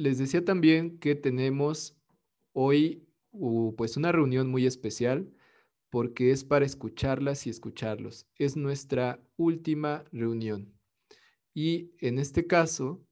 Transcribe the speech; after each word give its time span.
les 0.00 0.16
decía 0.16 0.42
también 0.44 0.98
que 0.98 1.14
tenemos 1.14 1.94
hoy 2.52 3.06
pues 3.76 3.98
una 3.98 4.10
reunión 4.12 4.48
muy 4.48 4.66
especial 4.66 5.30
porque 5.90 6.30
es 6.30 6.42
para 6.42 6.64
escucharlas 6.64 7.46
y 7.46 7.50
escucharlos. 7.50 8.26
Es 8.36 8.56
nuestra 8.56 9.20
última 9.36 10.04
reunión. 10.10 10.72
Y 11.52 11.92
en 11.98 12.18
este 12.18 12.46
caso 12.46 13.04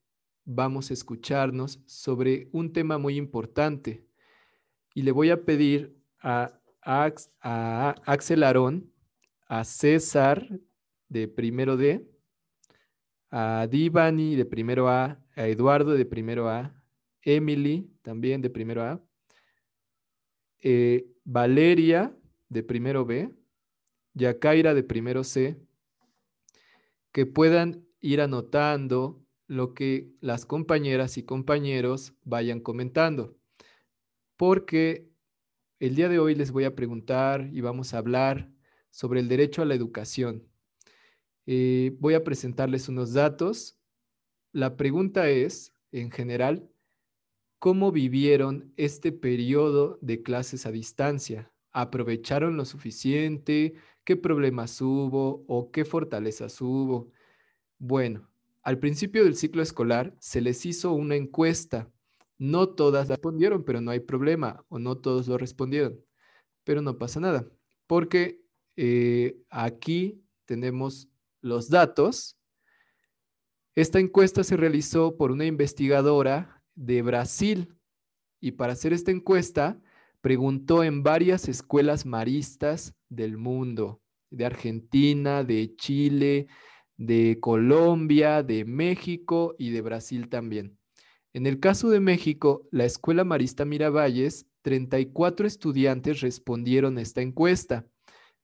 vamos 0.45 0.91
a 0.91 0.95
escucharnos 0.95 1.83
sobre 1.85 2.49
un 2.53 2.73
tema 2.73 2.97
muy 2.97 3.17
importante. 3.17 4.07
Y 4.95 5.03
le 5.03 5.13
voy 5.13 5.29
a 5.29 5.45
pedir 5.45 5.95
a, 6.21 6.59
a 6.83 7.95
Axel 8.07 8.43
Arón, 8.43 8.91
a 9.47 9.65
César 9.65 10.59
de 11.09 11.29
primero 11.29 11.77
D, 11.77 12.09
a 13.31 13.67
Divani 13.71 14.37
de 14.37 14.47
primero 14.47 14.89
A, 14.89 15.23
a 15.37 15.47
Eduardo 15.49 15.93
de 15.93 16.07
primero 16.07 16.49
A, 16.49 16.78
Emily 17.29 17.91
también 18.01 18.41
de 18.41 18.49
primero 18.49 18.83
A, 18.83 19.05
eh, 20.61 21.07
Valeria 21.25 22.17
de 22.49 22.63
primero 22.63 23.05
B, 23.05 23.31
Yacaira 24.15 24.73
de 24.73 24.83
primero 24.83 25.23
C, 25.25 25.61
que 27.13 27.27
puedan 27.27 27.87
ir 28.01 28.23
anotando 28.23 29.23
lo 29.47 29.75
que 29.75 30.11
las 30.21 30.47
compañeras 30.47 31.19
y 31.19 31.25
compañeros 31.25 32.15
vayan 32.25 32.61
comentando. 32.61 33.37
Porque 34.37 35.11
el 35.81 35.95
día 35.97 36.09
de 36.09 36.19
hoy 36.19 36.35
les 36.35 36.51
voy 36.51 36.65
a 36.65 36.75
preguntar 36.75 37.51
y 37.53 37.61
vamos 37.61 37.93
a 37.93 37.99
hablar 37.99 38.51
sobre 38.91 39.21
el 39.21 39.29
derecho 39.29 39.61
a 39.61 39.67
la 39.67 39.75
educación. 39.75 40.49
Eh, 41.45 41.95
voy 41.99 42.15
a 42.15 42.25
presentarles 42.25 42.89
unos 42.89 43.13
datos. 43.13 43.79
La 44.53 44.77
pregunta 44.77 45.29
es, 45.29 45.75
en 45.93 46.11
general, 46.11 46.71
¿cómo 47.59 47.93
vivieron 47.93 48.73
este 48.77 49.13
periodo 49.13 49.99
de 50.01 50.23
clases 50.23 50.67
a 50.67 50.73
distancia? 50.73 51.53
¿Aprovecharon 51.73 52.57
lo 52.57 52.65
suficiente? 52.65 53.75
¿Qué 54.05 54.17
problemas 54.17 54.81
hubo 54.81 55.45
o 55.49 55.71
qué 55.71 55.85
fortalezas 55.85 56.61
hubo? 56.61 57.11
Bueno, 57.79 58.29
al 58.63 58.79
principio 58.79 59.25
del 59.25 59.37
ciclo 59.37 59.63
escolar 59.63 60.15
se 60.21 60.41
les 60.41 60.65
hizo 60.67 60.93
una 60.93 61.17
encuesta. 61.17 61.91
No 62.39 62.69
todas 62.69 63.09
respondieron, 63.09 63.65
pero 63.65 63.81
no 63.81 63.91
hay 63.91 64.01
problema, 64.01 64.65
o 64.69 64.79
no 64.79 64.97
todos 64.99 65.27
lo 65.27 65.39
respondieron, 65.39 66.01
pero 66.65 66.83
no 66.83 66.97
pasa 66.97 67.19
nada, 67.19 67.49
porque 67.89 68.41
eh, 68.77 69.41
aquí 69.51 70.23
tenemos 70.45 71.09
los 71.41 71.69
datos. 71.69 72.37
Esta 73.75 73.99
encuesta 73.99 74.45
se 74.45 74.57
realizó 74.57 75.17
por 75.17 75.33
una 75.33 75.47
investigadora 75.47 76.58
de 76.79 77.03
Brasil 77.03 77.75
y 78.41 78.53
para 78.53 78.75
hacer 78.75 78.93
esta 78.93 79.11
encuesta 79.11 79.81
preguntó 80.21 80.85
en 80.85 81.03
varias 81.03 81.49
escuelas 81.49 82.07
maristas 82.07 82.95
del 83.09 83.37
mundo, 83.37 84.01
de 84.31 84.47
Argentina, 84.47 85.43
de 85.43 85.75
Chile, 85.77 86.47
de 86.97 87.39
Colombia, 87.41 88.43
de 88.43 88.65
México 88.65 89.55
y 89.59 89.71
de 89.71 89.81
Brasil 89.81 90.29
también. 90.29 90.79
En 91.33 91.47
el 91.47 91.61
caso 91.61 91.91
de 91.91 92.01
México, 92.01 92.67
la 92.71 92.85
Escuela 92.85 93.25
Marista 93.25 93.65
Miravalles, 93.65 94.47
34 94.63 95.47
estudiantes 95.47 96.21
respondieron 96.21 96.99
a 96.99 97.03
esta 97.03 97.23
encuesta 97.23 97.87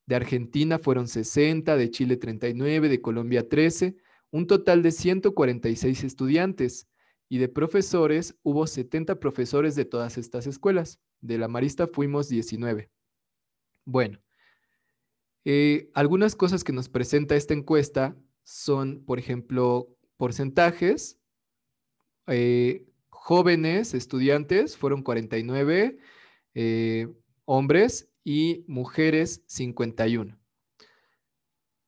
de 0.06 0.16
Argentina 0.16 0.78
fueron 0.78 1.08
60, 1.08 1.76
de 1.76 1.90
Chile 1.90 2.16
39, 2.16 2.88
de 2.88 3.00
Colombia 3.00 3.48
13, 3.48 3.96
un 4.30 4.46
total 4.46 4.82
de 4.82 4.92
146 4.92 6.04
estudiantes. 6.04 6.88
Y 7.28 7.38
de 7.38 7.48
profesores, 7.48 8.36
hubo 8.42 8.66
70 8.66 9.18
profesores 9.18 9.74
de 9.74 9.84
todas 9.84 10.18
estas 10.18 10.46
escuelas. 10.46 11.00
De 11.20 11.38
la 11.38 11.48
Marista 11.48 11.86
fuimos 11.86 12.28
19. 12.28 12.90
Bueno, 13.84 14.20
eh, 15.44 15.90
algunas 15.94 16.36
cosas 16.36 16.64
que 16.64 16.72
nos 16.72 16.88
presenta 16.88 17.36
esta 17.36 17.54
encuesta 17.54 18.16
son, 18.44 19.04
por 19.04 19.18
ejemplo, 19.18 19.88
porcentajes. 20.16 21.18
Eh, 22.26 22.86
jóvenes 23.10 23.94
estudiantes 23.94 24.76
fueron 24.76 25.02
49 25.02 25.98
eh, 26.54 27.08
hombres 27.44 28.10
y 28.22 28.64
mujeres 28.66 29.42
51. 29.46 30.38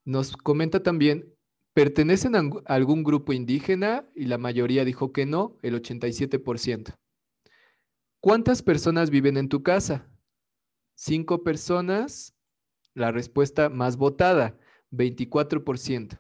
Nos 0.05 0.37
comenta 0.37 0.83
también, 0.83 1.35
¿pertenecen 1.77 2.35
a 2.35 2.41
algún 2.75 3.05
grupo 3.05 3.35
indígena? 3.35 4.09
Y 4.15 4.25
la 4.25 4.39
mayoría 4.39 4.83
dijo 4.87 5.13
que 5.13 5.27
no, 5.27 5.59
el 5.61 5.75
87%. 5.75 6.97
¿Cuántas 8.19 8.63
personas 8.63 9.11
viven 9.11 9.37
en 9.37 9.51
tu 9.51 9.63
casa? 9.63 10.09
Cinco 10.95 11.45
personas, 11.45 12.35
la 12.95 13.13
respuesta 13.13 13.69
más 13.69 13.99
votada, 13.99 14.59
24%. 14.91 16.19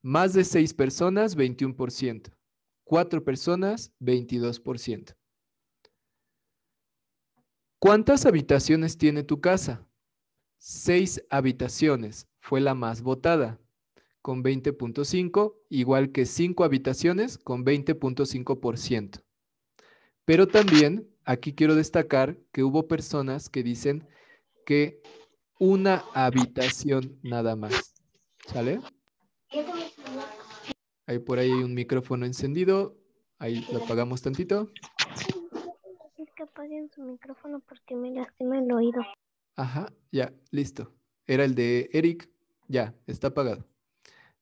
Más 0.00 0.32
de 0.32 0.42
seis 0.42 0.72
personas, 0.72 1.36
21%. 1.36 2.32
Cuatro 2.82 3.22
personas, 3.22 3.92
22%. 4.00 5.14
¿Cuántas 7.78 8.24
habitaciones 8.24 8.96
tiene 8.96 9.22
tu 9.22 9.38
casa? 9.38 9.86
Seis 10.56 11.22
habitaciones. 11.28 12.26
Fue 12.40 12.62
la 12.62 12.74
más 12.74 13.02
votada, 13.02 13.60
con 14.22 14.42
20.5, 14.42 15.54
igual 15.68 16.12
que 16.12 16.26
cinco 16.26 16.64
habitaciones, 16.64 17.38
con 17.38 17.64
20.5%. 17.64 19.22
Pero 20.24 20.46
también 20.46 21.08
aquí 21.24 21.52
quiero 21.54 21.74
destacar 21.74 22.38
que 22.52 22.62
hubo 22.62 22.88
personas 22.88 23.50
que 23.50 23.62
dicen 23.62 24.08
que 24.64 25.02
una 25.58 26.04
habitación 26.14 27.18
nada 27.22 27.56
más. 27.56 27.94
¿Sale? 28.46 28.80
Ahí 31.06 31.18
por 31.18 31.38
ahí 31.38 31.50
hay 31.50 31.62
un 31.62 31.74
micrófono 31.74 32.24
encendido. 32.24 32.96
Ahí 33.38 33.66
lo 33.72 33.84
apagamos 33.84 34.22
tantito 34.22 34.70
apaguen 36.42 36.90
su 36.90 37.02
micrófono 37.02 37.60
porque 37.60 37.94
me 37.94 38.10
lastima 38.10 38.58
el 38.58 38.70
oído. 38.72 39.00
Ajá, 39.56 39.92
ya, 40.10 40.32
listo. 40.50 40.92
Era 41.26 41.44
el 41.44 41.54
de 41.54 41.88
Eric. 41.92 42.28
Ya, 42.68 42.94
está 43.06 43.28
apagado. 43.28 43.66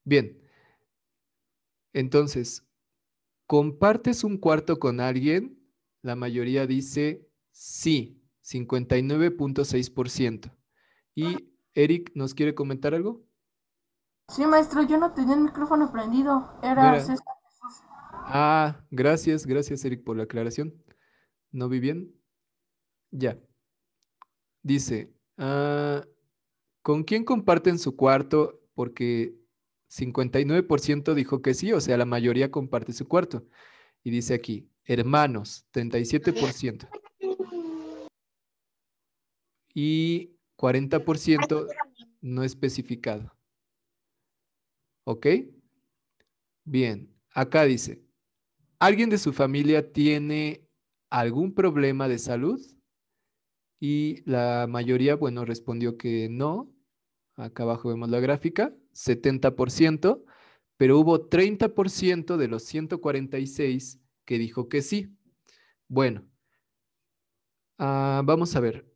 Bien. 0.04 0.40
Entonces, 1.92 2.66
¿compartes 3.46 4.24
un 4.24 4.38
cuarto 4.38 4.78
con 4.78 5.00
alguien? 5.00 5.58
La 6.02 6.16
mayoría 6.16 6.66
dice 6.66 7.28
sí, 7.50 8.22
59.6%. 8.42 10.56
¿Y 11.14 11.50
Eric 11.74 12.12
nos 12.14 12.34
quiere 12.34 12.54
comentar 12.54 12.94
algo? 12.94 13.26
Sí, 14.28 14.46
maestro, 14.46 14.82
yo 14.82 14.98
no 14.98 15.12
tenía 15.12 15.34
el 15.34 15.40
micrófono 15.40 15.90
prendido. 15.90 16.58
Era 16.62 17.04
Ah, 18.32 18.84
gracias, 18.90 19.44
gracias 19.44 19.84
Eric 19.84 20.04
por 20.04 20.16
la 20.16 20.22
aclaración. 20.22 20.72
¿No 21.50 21.68
vi 21.68 21.80
bien? 21.80 22.14
Ya. 23.10 23.38
Dice, 24.62 25.12
ah, 25.36 26.04
¿con 26.82 27.02
quién 27.02 27.24
comparten 27.24 27.78
su 27.78 27.96
cuarto? 27.96 28.60
Porque 28.74 29.34
59% 29.90 31.14
dijo 31.14 31.42
que 31.42 31.54
sí, 31.54 31.72
o 31.72 31.80
sea, 31.80 31.96
la 31.96 32.04
mayoría 32.06 32.50
comparte 32.50 32.92
su 32.92 33.08
cuarto. 33.08 33.44
Y 34.04 34.10
dice 34.10 34.34
aquí, 34.34 34.70
hermanos, 34.84 35.66
37%. 35.72 36.88
Y 39.74 40.36
40% 40.56 41.66
no 42.20 42.44
especificado. 42.44 43.36
¿Ok? 45.04 45.26
Bien, 46.64 47.12
acá 47.34 47.64
dice, 47.64 48.04
¿alguien 48.78 49.10
de 49.10 49.18
su 49.18 49.32
familia 49.32 49.92
tiene 49.92 50.68
algún 51.10 51.52
problema 51.52 52.06
de 52.08 52.18
salud? 52.18 52.60
Y 53.80 54.22
la 54.30 54.66
mayoría, 54.68 55.16
bueno, 55.16 55.44
respondió 55.44 55.96
que 55.96 56.28
no. 56.30 56.72
Acá 57.40 57.62
abajo 57.62 57.88
vemos 57.88 58.10
la 58.10 58.20
gráfica, 58.20 58.74
70%, 58.92 60.24
pero 60.76 60.98
hubo 60.98 61.28
30% 61.28 62.36
de 62.36 62.48
los 62.48 62.64
146 62.64 63.98
que 64.26 64.38
dijo 64.38 64.68
que 64.68 64.82
sí. 64.82 65.16
Bueno, 65.88 66.26
ah, 67.78 68.20
vamos 68.24 68.54
a 68.56 68.60
ver. 68.60 68.86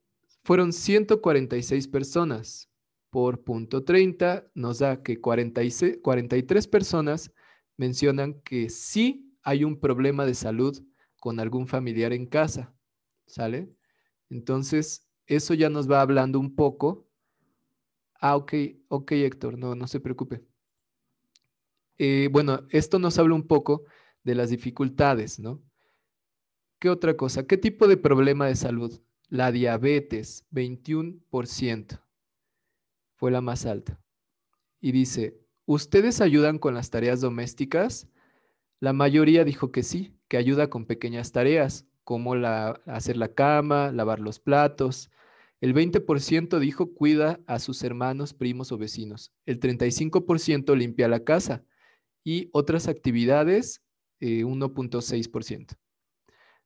Fueron 0.45 0.75
146 0.75 1.89
personas. 1.89 2.71
Por 3.09 3.45
punto 3.45 3.83
30 3.83 4.51
nos 4.55 4.81
da 4.81 5.03
que 5.03 5.21
46, 5.21 6.01
43 6.03 6.69
personas 6.69 7.33
mencionan 7.77 8.41
que 8.43 8.69
sí 8.69 9.35
hay 9.43 9.65
un 9.65 9.79
problema 9.81 10.27
de 10.27 10.35
salud 10.35 10.85
con 11.19 11.41
algún 11.41 11.67
familiar 11.67 12.13
en 12.13 12.27
casa, 12.27 12.75
¿sale? 13.27 13.71
Entonces, 14.29 15.09
eso 15.27 15.55
ya 15.55 15.71
nos 15.71 15.91
va 15.91 16.01
hablando 16.01 16.39
un 16.39 16.55
poco. 16.55 17.09
Ah, 18.21 18.37
ok, 18.37 18.55
ok, 18.89 19.13
Héctor, 19.13 19.59
no, 19.59 19.75
no 19.75 19.87
se 19.87 20.01
preocupe. 20.01 20.45
Eh, 21.99 22.29
bueno, 22.33 22.67
esto 22.71 22.99
nos 22.99 23.19
habla 23.19 23.35
un 23.35 23.47
poco 23.47 23.85
de 24.25 24.35
las 24.35 24.51
dificultades, 24.51 25.39
¿no? 25.39 25.63
¿Qué 26.79 26.91
otra 26.91 27.17
cosa? 27.17 27.47
¿Qué 27.47 27.57
tipo 27.57 27.87
de 27.87 27.97
problema 27.97 28.47
de 28.47 28.57
salud? 28.57 29.01
La 29.29 29.53
diabetes, 29.53 30.45
21%. 30.51 32.01
Fue 33.17 33.31
la 33.31 33.41
más 33.41 33.65
alta. 33.65 34.01
Y 34.81 34.93
dice, 34.93 35.41
¿ustedes 35.67 36.21
ayudan 36.21 36.59
con 36.59 36.75
las 36.75 36.91
tareas 36.91 37.21
domésticas? 37.21 38.09
La 38.81 38.93
mayoría 38.93 39.45
dijo 39.45 39.73
que 39.73 39.83
sí, 39.83 40.15
que 40.29 40.37
ayuda 40.37 40.69
con 40.69 40.85
pequeñas 40.85 41.33
tareas, 41.33 41.87
como 42.03 42.35
la, 42.35 42.83
hacer 42.87 43.17
la 43.17 43.29
cama, 43.29 43.93
lavar 43.93 44.21
los 44.21 44.41
platos. 44.41 45.11
El 45.65 45.73
20% 45.73 46.59
dijo 46.59 46.93
cuida 46.93 47.41
a 47.47 47.59
sus 47.59 47.83
hermanos, 47.85 48.35
primos 48.35 48.71
o 48.71 48.77
vecinos. 48.77 49.33
El 49.47 49.61
35% 49.61 50.77
limpia 50.77 51.09
la 51.09 51.25
casa 51.25 51.65
y 52.23 52.51
otras 52.53 52.87
actividades, 52.87 53.83
1.6%. 54.21 55.73
Eh, 55.73 55.77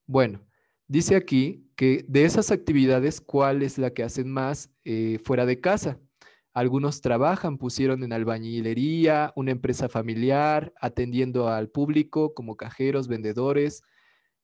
bueno, 0.04 0.44
dice 0.88 1.14
aquí 1.14 1.70
que 1.76 2.04
de 2.08 2.24
esas 2.24 2.50
actividades, 2.50 3.20
¿cuál 3.20 3.62
es 3.62 3.78
la 3.78 3.94
que 3.94 4.02
hacen 4.02 4.32
más 4.32 4.68
eh, 4.82 5.20
fuera 5.22 5.46
de 5.46 5.60
casa? 5.60 6.00
Algunos 6.52 7.00
trabajan, 7.00 7.56
pusieron 7.56 8.02
en 8.02 8.12
albañilería, 8.12 9.32
una 9.36 9.52
empresa 9.52 9.88
familiar, 9.88 10.72
atendiendo 10.80 11.46
al 11.46 11.68
público 11.68 12.34
como 12.34 12.56
cajeros, 12.56 13.06
vendedores. 13.06 13.80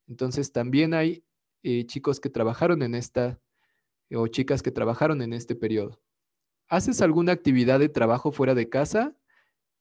Entonces 0.07 0.53
también 0.53 0.95
hay 0.95 1.25
eh, 1.65 1.87
chicos 1.87 2.21
que 2.21 2.31
trabajaron 2.31 2.85
en 2.85 2.95
esta 2.95 3.41
o 4.13 4.27
chicas 4.27 4.63
que 4.63 4.71
trabajaron 4.71 5.23
en 5.23 5.33
este 5.33 5.55
periodo. 5.55 6.01
¿Haces 6.69 7.03
alguna 7.03 7.33
actividad 7.33 7.79
de 7.79 7.89
trabajo 7.89 8.33
fuera 8.33 8.55
de 8.55 8.69
casa? 8.69 9.17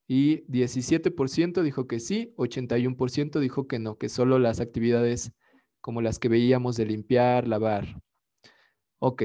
Y 0.08 0.44
17% 0.48 1.62
dijo 1.62 1.88
que 1.88 2.00
sí, 2.00 2.34
81% 2.38 3.40
dijo 3.40 3.68
que 3.68 3.80
no, 3.80 3.98
que 3.98 4.10
solo 4.10 4.38
las 4.38 4.60
actividades 4.60 5.32
como 5.82 6.02
las 6.02 6.20
que 6.20 6.30
veíamos 6.30 6.78
de 6.78 6.86
limpiar, 6.86 7.48
lavar. 7.48 8.02
Ok. 9.00 9.24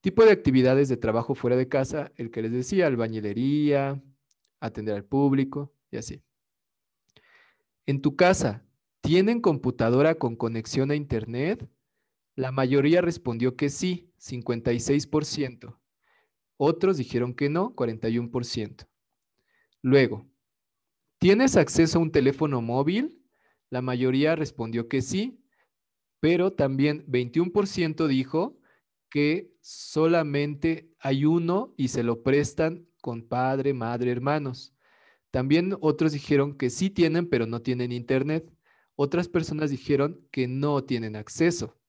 Tipo 0.00 0.24
de 0.24 0.30
actividades 0.30 0.88
de 0.88 0.96
trabajo 0.96 1.34
fuera 1.34 1.56
de 1.56 1.68
casa, 1.68 2.12
el 2.16 2.30
que 2.30 2.42
les 2.42 2.52
decía, 2.52 2.86
albañilería, 2.86 4.02
atender 4.60 4.94
al 4.94 5.04
público 5.04 5.72
y 5.90 5.96
así. 5.96 6.22
En 7.86 8.00
tu 8.00 8.16
casa, 8.16 8.64
¿tienen 9.00 9.40
computadora 9.40 10.14
con 10.14 10.36
conexión 10.36 10.90
a 10.90 10.96
Internet? 10.96 11.68
La 12.36 12.52
mayoría 12.52 13.00
respondió 13.00 13.56
que 13.56 13.68
sí, 13.68 14.12
56%. 14.18 15.78
Otros 16.56 16.96
dijeron 16.96 17.34
que 17.34 17.48
no, 17.48 17.74
41%. 17.74 18.86
Luego, 19.82 20.28
¿tienes 21.18 21.56
acceso 21.56 21.98
a 21.98 22.02
un 22.02 22.12
teléfono 22.12 22.60
móvil? 22.60 23.18
La 23.70 23.82
mayoría 23.82 24.36
respondió 24.36 24.88
que 24.88 25.00
sí, 25.00 25.42
pero 26.20 26.52
también 26.52 27.06
21% 27.06 28.06
dijo 28.06 28.58
que 29.08 29.52
solamente 29.60 30.92
hay 30.98 31.24
uno 31.24 31.74
y 31.76 31.88
se 31.88 32.02
lo 32.02 32.22
prestan 32.22 32.86
con 33.00 33.26
padre, 33.26 33.72
madre, 33.72 34.10
hermanos. 34.10 34.74
También 35.30 35.76
otros 35.80 36.12
dijeron 36.12 36.56
que 36.56 36.70
sí 36.70 36.90
tienen, 36.90 37.28
pero 37.28 37.46
no 37.46 37.62
tienen 37.62 37.92
internet. 37.92 38.52
Otras 38.96 39.28
personas 39.28 39.70
dijeron 39.70 40.20
que 40.30 40.46
no 40.48 40.84
tienen 40.84 41.16
acceso. 41.16 41.79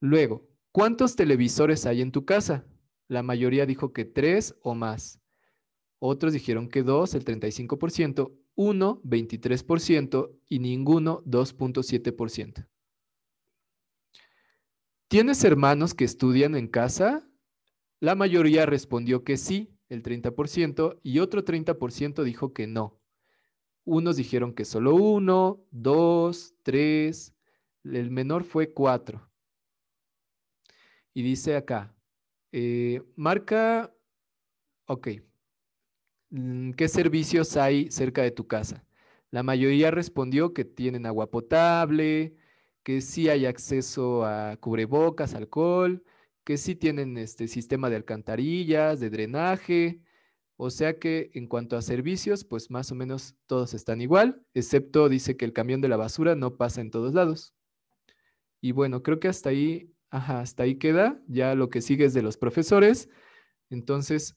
Luego, 0.00 0.48
¿cuántos 0.72 1.16
televisores 1.16 1.86
hay 1.86 2.02
en 2.02 2.12
tu 2.12 2.24
casa? 2.24 2.64
La 3.08 3.22
mayoría 3.22 3.66
dijo 3.66 3.92
que 3.92 4.04
tres 4.04 4.54
o 4.62 4.74
más. 4.74 5.20
Otros 5.98 6.32
dijeron 6.32 6.68
que 6.68 6.82
dos, 6.82 7.14
el 7.14 7.24
35%, 7.24 8.32
uno, 8.54 9.02
23% 9.02 10.30
y 10.48 10.58
ninguno, 10.60 11.22
2.7%. 11.24 12.68
¿Tienes 15.08 15.42
hermanos 15.42 15.94
que 15.94 16.04
estudian 16.04 16.54
en 16.54 16.68
casa? 16.68 17.26
La 17.98 18.14
mayoría 18.14 18.66
respondió 18.66 19.24
que 19.24 19.36
sí, 19.36 19.74
el 19.88 20.02
30%, 20.02 21.00
y 21.02 21.18
otro 21.18 21.44
30% 21.44 22.22
dijo 22.22 22.52
que 22.52 22.66
no. 22.66 23.00
Unos 23.84 24.16
dijeron 24.16 24.52
que 24.52 24.64
solo 24.64 24.94
uno, 24.94 25.64
dos, 25.70 26.54
tres, 26.62 27.34
el 27.84 28.10
menor 28.10 28.44
fue 28.44 28.72
cuatro. 28.72 29.27
Y 31.14 31.22
dice 31.22 31.56
acá, 31.56 31.94
eh, 32.52 33.02
marca, 33.16 33.92
ok, 34.86 35.08
mm, 36.30 36.72
¿qué 36.72 36.88
servicios 36.88 37.56
hay 37.56 37.90
cerca 37.90 38.22
de 38.22 38.30
tu 38.30 38.46
casa? 38.46 38.84
La 39.30 39.42
mayoría 39.42 39.90
respondió 39.90 40.54
que 40.54 40.64
tienen 40.64 41.06
agua 41.06 41.30
potable, 41.30 42.36
que 42.82 43.00
sí 43.02 43.28
hay 43.28 43.44
acceso 43.46 44.24
a 44.24 44.56
cubrebocas, 44.56 45.34
alcohol, 45.34 46.02
que 46.44 46.56
sí 46.56 46.74
tienen 46.74 47.18
este 47.18 47.48
sistema 47.48 47.90
de 47.90 47.96
alcantarillas, 47.96 49.00
de 49.00 49.10
drenaje. 49.10 50.00
O 50.56 50.70
sea 50.70 50.98
que 50.98 51.30
en 51.34 51.46
cuanto 51.46 51.76
a 51.76 51.82
servicios, 51.82 52.44
pues 52.44 52.70
más 52.70 52.90
o 52.90 52.94
menos 52.94 53.36
todos 53.46 53.74
están 53.74 54.00
igual, 54.00 54.42
excepto 54.54 55.08
dice 55.10 55.36
que 55.36 55.44
el 55.44 55.52
camión 55.52 55.80
de 55.82 55.88
la 55.88 55.96
basura 55.98 56.34
no 56.36 56.56
pasa 56.56 56.80
en 56.80 56.90
todos 56.90 57.14
lados. 57.14 57.54
Y 58.60 58.72
bueno, 58.72 59.02
creo 59.02 59.20
que 59.20 59.28
hasta 59.28 59.50
ahí, 59.50 59.92
ajá, 60.10 60.40
hasta 60.40 60.64
ahí 60.64 60.76
queda. 60.76 61.20
Ya 61.28 61.54
lo 61.54 61.70
que 61.70 61.80
sigue 61.80 62.04
es 62.04 62.14
de 62.14 62.22
los 62.22 62.36
profesores. 62.36 63.08
Entonces, 63.70 64.36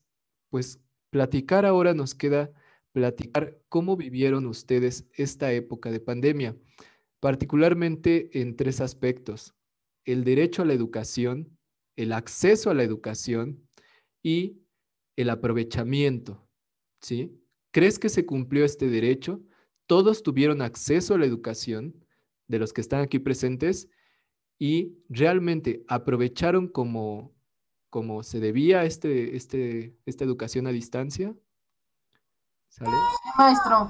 pues 0.50 0.80
platicar 1.10 1.66
ahora 1.66 1.94
nos 1.94 2.16
queda 2.16 2.52
platicar 2.94 3.58
cómo 3.70 3.96
vivieron 3.96 4.46
ustedes 4.46 5.06
esta 5.14 5.54
época 5.54 5.92
de 5.92 6.02
pandemia 6.02 6.58
particularmente 7.22 8.42
en 8.42 8.58
tres 8.58 8.82
aspectos. 8.82 9.54
El 10.04 10.26
derecho 10.26 10.64
a 10.64 10.66
la 10.66 10.74
educación, 10.74 11.58
el 11.96 12.12
acceso 12.12 12.70
a 12.70 12.74
la 12.74 12.84
educación 12.84 13.70
y 14.22 14.60
el 15.16 15.30
aprovechamiento. 15.30 16.50
¿sí? 17.00 17.40
¿Crees 17.72 18.00
que 18.00 18.10
se 18.10 18.26
cumplió 18.26 18.66
este 18.66 18.88
derecho? 18.88 19.42
Todos 19.86 20.24
tuvieron 20.24 20.62
acceso 20.62 21.14
a 21.14 21.20
la 21.20 21.26
educación 21.26 22.04
de 22.48 22.60
los 22.60 22.74
que 22.74 22.82
están 22.82 23.02
aquí 23.02 23.20
presentes 23.20 23.88
y 24.62 25.04
realmente 25.10 25.84
aprovecharon 25.88 26.68
como, 26.68 27.34
como 27.90 28.22
se 28.22 28.40
debía 28.40 28.84
este, 28.84 29.36
este, 29.36 29.98
esta 30.06 30.24
educación 30.24 30.68
a 30.68 30.70
distancia. 30.70 31.34
¿Sale? 32.70 32.92
maestro. 33.40 33.90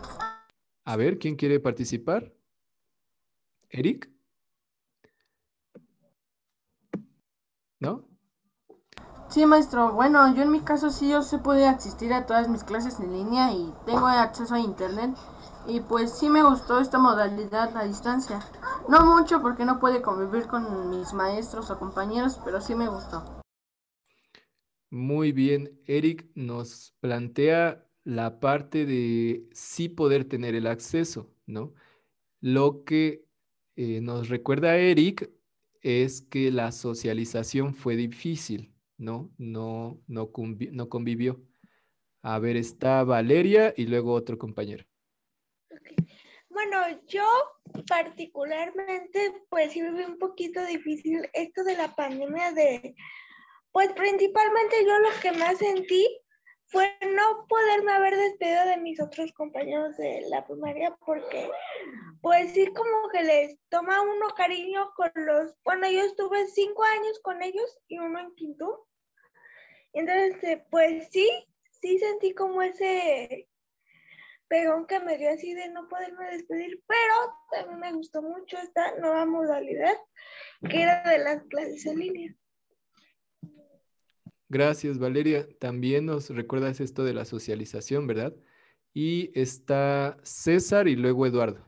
A 0.85 0.95
ver, 0.95 1.19
¿quién 1.19 1.35
quiere 1.35 1.59
participar? 1.59 2.31
Eric? 3.69 4.09
¿No? 7.81 8.05
Sí, 9.27 9.45
maestro. 9.45 9.91
Bueno, 9.91 10.33
yo 10.33 10.41
en 10.41 10.51
mi 10.51 10.61
caso 10.61 10.89
sí, 10.89 11.09
yo 11.09 11.21
se 11.21 11.37
puede 11.37 11.67
asistir 11.67 12.13
a 12.13 12.25
todas 12.25 12.47
mis 12.47 12.63
clases 12.63 12.97
en 13.01 13.11
línea 13.11 13.51
y 13.51 13.73
tengo 13.85 14.07
acceso 14.07 14.55
a 14.55 14.59
internet. 14.61 15.17
Y 15.67 15.81
pues 15.81 16.17
sí 16.17 16.29
me 16.29 16.43
gustó 16.43 16.79
esta 16.79 16.97
modalidad 16.97 17.75
a 17.75 17.83
distancia. 17.83 18.39
No 18.89 19.05
mucho 19.05 19.41
porque 19.41 19.65
no 19.65 19.79
puede 19.79 20.01
convivir 20.01 20.47
con 20.47 20.89
mis 20.89 21.13
maestros 21.13 21.69
o 21.71 21.79
compañeros, 21.79 22.39
pero 22.43 22.61
sí 22.61 22.75
me 22.75 22.87
gustó. 22.87 23.41
Muy 24.89 25.31
bien, 25.31 25.79
Eric 25.85 26.27
nos 26.35 26.93
plantea 26.99 27.87
la 28.03 28.39
parte 28.39 28.85
de 28.85 29.47
sí 29.53 29.87
poder 29.87 30.25
tener 30.25 30.55
el 30.55 30.67
acceso, 30.67 31.29
¿no? 31.45 31.73
Lo 32.41 32.83
que 32.83 33.25
eh, 33.75 34.01
nos 34.01 34.29
recuerda 34.29 34.77
Eric 34.77 35.31
es 35.81 36.21
que 36.21 36.51
la 36.51 36.71
socialización 36.71 37.73
fue 37.73 37.95
difícil, 37.95 38.73
¿no? 38.97 39.31
No, 39.37 40.01
no, 40.07 40.29
no 40.33 40.89
convivió. 40.89 41.41
A 42.21 42.39
ver, 42.39 42.57
está 42.57 43.03
Valeria 43.03 43.73
y 43.75 43.85
luego 43.85 44.13
otro 44.13 44.37
compañero. 44.37 44.85
Bueno, 46.51 46.81
yo 47.07 47.25
particularmente, 47.87 49.33
pues 49.49 49.71
sí 49.71 49.81
viví 49.81 50.03
un 50.03 50.19
poquito 50.19 50.63
difícil 50.65 51.29
esto 51.33 51.63
de 51.63 51.77
la 51.77 51.95
pandemia 51.95 52.51
de, 52.51 52.93
pues 53.71 53.91
principalmente 53.93 54.85
yo 54.85 54.99
lo 54.99 55.09
que 55.21 55.31
más 55.31 55.57
sentí 55.57 56.05
fue 56.67 56.97
no 57.15 57.45
poderme 57.47 57.93
haber 57.93 58.17
despedido 58.17 58.65
de 58.65 58.77
mis 58.77 59.01
otros 59.01 59.31
compañeros 59.31 59.95
de 59.97 60.25
la 60.29 60.45
primaria 60.45 60.95
porque 61.05 61.49
pues 62.21 62.53
sí 62.53 62.65
como 62.67 63.09
que 63.09 63.23
les 63.23 63.57
toma 63.69 64.01
uno 64.01 64.27
cariño 64.35 64.91
con 64.95 65.11
los, 65.15 65.53
bueno 65.63 65.89
yo 65.89 66.01
estuve 66.01 66.47
cinco 66.47 66.83
años 66.83 67.19
con 67.21 67.41
ellos 67.41 67.79
y 67.87 67.97
uno 67.97 68.19
en 68.19 68.35
quinto. 68.35 68.87
Entonces 69.93 70.43
eh, 70.43 70.65
pues 70.69 71.07
sí, 71.11 71.29
sí 71.81 71.97
sentí 71.97 72.33
como 72.33 72.61
ese 72.61 73.49
pegón 74.51 74.85
que 74.85 74.99
me 74.99 75.17
dio 75.17 75.29
así 75.29 75.53
de 75.53 75.69
no 75.69 75.87
poderme 75.87 76.25
despedir, 76.31 76.83
pero 76.85 77.13
también 77.51 77.79
me 77.79 77.93
gustó 77.93 78.21
mucho 78.21 78.57
esta 78.57 78.97
nueva 78.99 79.25
modalidad 79.25 79.95
que 80.69 80.81
era 80.81 81.09
de 81.09 81.19
las 81.19 81.41
clases 81.43 81.85
en 81.85 81.99
línea. 81.99 82.35
Gracias, 84.49 84.99
Valeria. 84.99 85.47
También 85.57 86.05
nos 86.05 86.29
recuerdas 86.29 86.81
esto 86.81 87.05
de 87.05 87.13
la 87.13 87.23
socialización, 87.23 88.07
¿verdad? 88.07 88.35
Y 88.93 89.31
está 89.39 90.17
César 90.21 90.89
y 90.89 90.97
luego 90.97 91.25
Eduardo. 91.25 91.65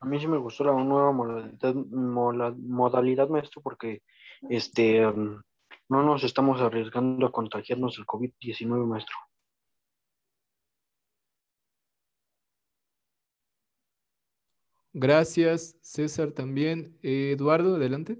A 0.00 0.06
mí 0.06 0.18
sí 0.18 0.26
me 0.26 0.38
gustó 0.38 0.64
la 0.64 0.72
nueva 0.72 1.12
modalidad, 1.12 1.74
modalidad 1.74 3.28
maestro, 3.28 3.60
porque 3.60 4.00
este, 4.48 5.06
mm, 5.06 5.42
no 5.90 6.02
nos 6.02 6.24
estamos 6.24 6.62
arriesgando 6.62 7.26
a 7.26 7.32
contagiarnos 7.32 7.98
el 7.98 8.06
COVID-19, 8.06 8.86
maestro. 8.86 9.16
Gracias, 14.96 15.76
César, 15.80 16.30
también. 16.30 16.96
Eduardo, 17.02 17.74
adelante. 17.74 18.16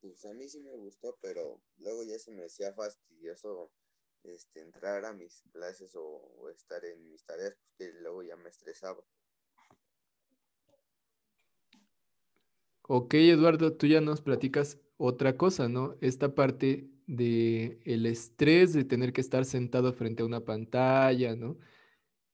Pues 0.00 0.24
a 0.24 0.32
mí 0.32 0.48
sí 0.48 0.60
me 0.60 0.76
gustó, 0.76 1.18
pero 1.20 1.60
luego 1.78 2.04
ya 2.04 2.20
se 2.20 2.30
me 2.30 2.44
hacía 2.44 2.72
fastidioso 2.72 3.72
este, 4.22 4.60
entrar 4.60 5.04
a 5.04 5.12
mis 5.12 5.42
clases 5.50 5.92
o, 5.96 6.48
estar 6.50 6.84
en 6.84 7.10
mis 7.10 7.24
tareas, 7.24 7.56
porque 7.64 7.92
luego 8.00 8.22
ya 8.22 8.36
me 8.36 8.48
estresaba. 8.48 9.02
Ok, 12.82 13.14
Eduardo, 13.14 13.76
tú 13.76 13.88
ya 13.88 14.00
nos 14.00 14.22
platicas 14.22 14.78
otra 14.98 15.36
cosa, 15.36 15.68
¿no? 15.68 15.96
Esta 16.00 16.32
parte 16.36 16.88
de 17.08 17.80
el 17.84 18.06
estrés 18.06 18.72
de 18.72 18.84
tener 18.84 19.12
que 19.12 19.20
estar 19.20 19.44
sentado 19.44 19.92
frente 19.92 20.22
a 20.22 20.26
una 20.26 20.44
pantalla, 20.44 21.34
¿no? 21.34 21.58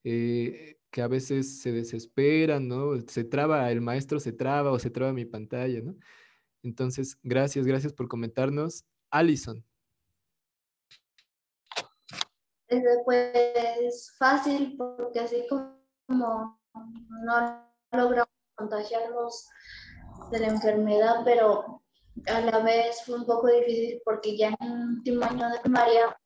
Eh, 0.05 0.77
que 0.90 1.02
a 1.02 1.09
veces 1.09 1.61
se 1.61 1.73
desesperan, 1.73 2.68
¿no? 2.68 2.99
Se 3.07 3.25
traba, 3.25 3.71
el 3.71 3.80
maestro 3.80 4.21
se 4.21 4.33
traba 4.33 4.73
o 4.73 4.78
se 4.78 4.90
traba 4.90 5.12
mi 5.12 5.25
pantalla, 5.25 5.80
¿no? 5.83 5.97
Entonces, 6.62 7.18
gracias, 7.23 7.66
gracias 7.66 7.92
por 7.92 8.09
comentarnos. 8.09 8.85
Alison. 9.11 9.64
Pues 13.04 14.14
fácil, 14.18 14.76
porque 14.76 15.21
así 15.21 15.47
como 15.49 15.78
no 16.07 17.73
logramos 17.92 18.28
contagiarnos 18.54 19.49
de 20.30 20.40
la 20.40 20.49
enfermedad, 20.49 21.23
pero 21.25 21.83
a 22.26 22.40
la 22.40 22.59
vez 22.59 23.02
fue 23.07 23.16
un 23.16 23.25
poco 23.25 23.49
difícil 23.49 24.02
porque 24.04 24.37
ya 24.37 24.49
en 24.61 24.73
el 24.73 24.88
último 24.97 25.25
año 25.25 25.49
de 25.50 25.61
primaria, 25.61 26.21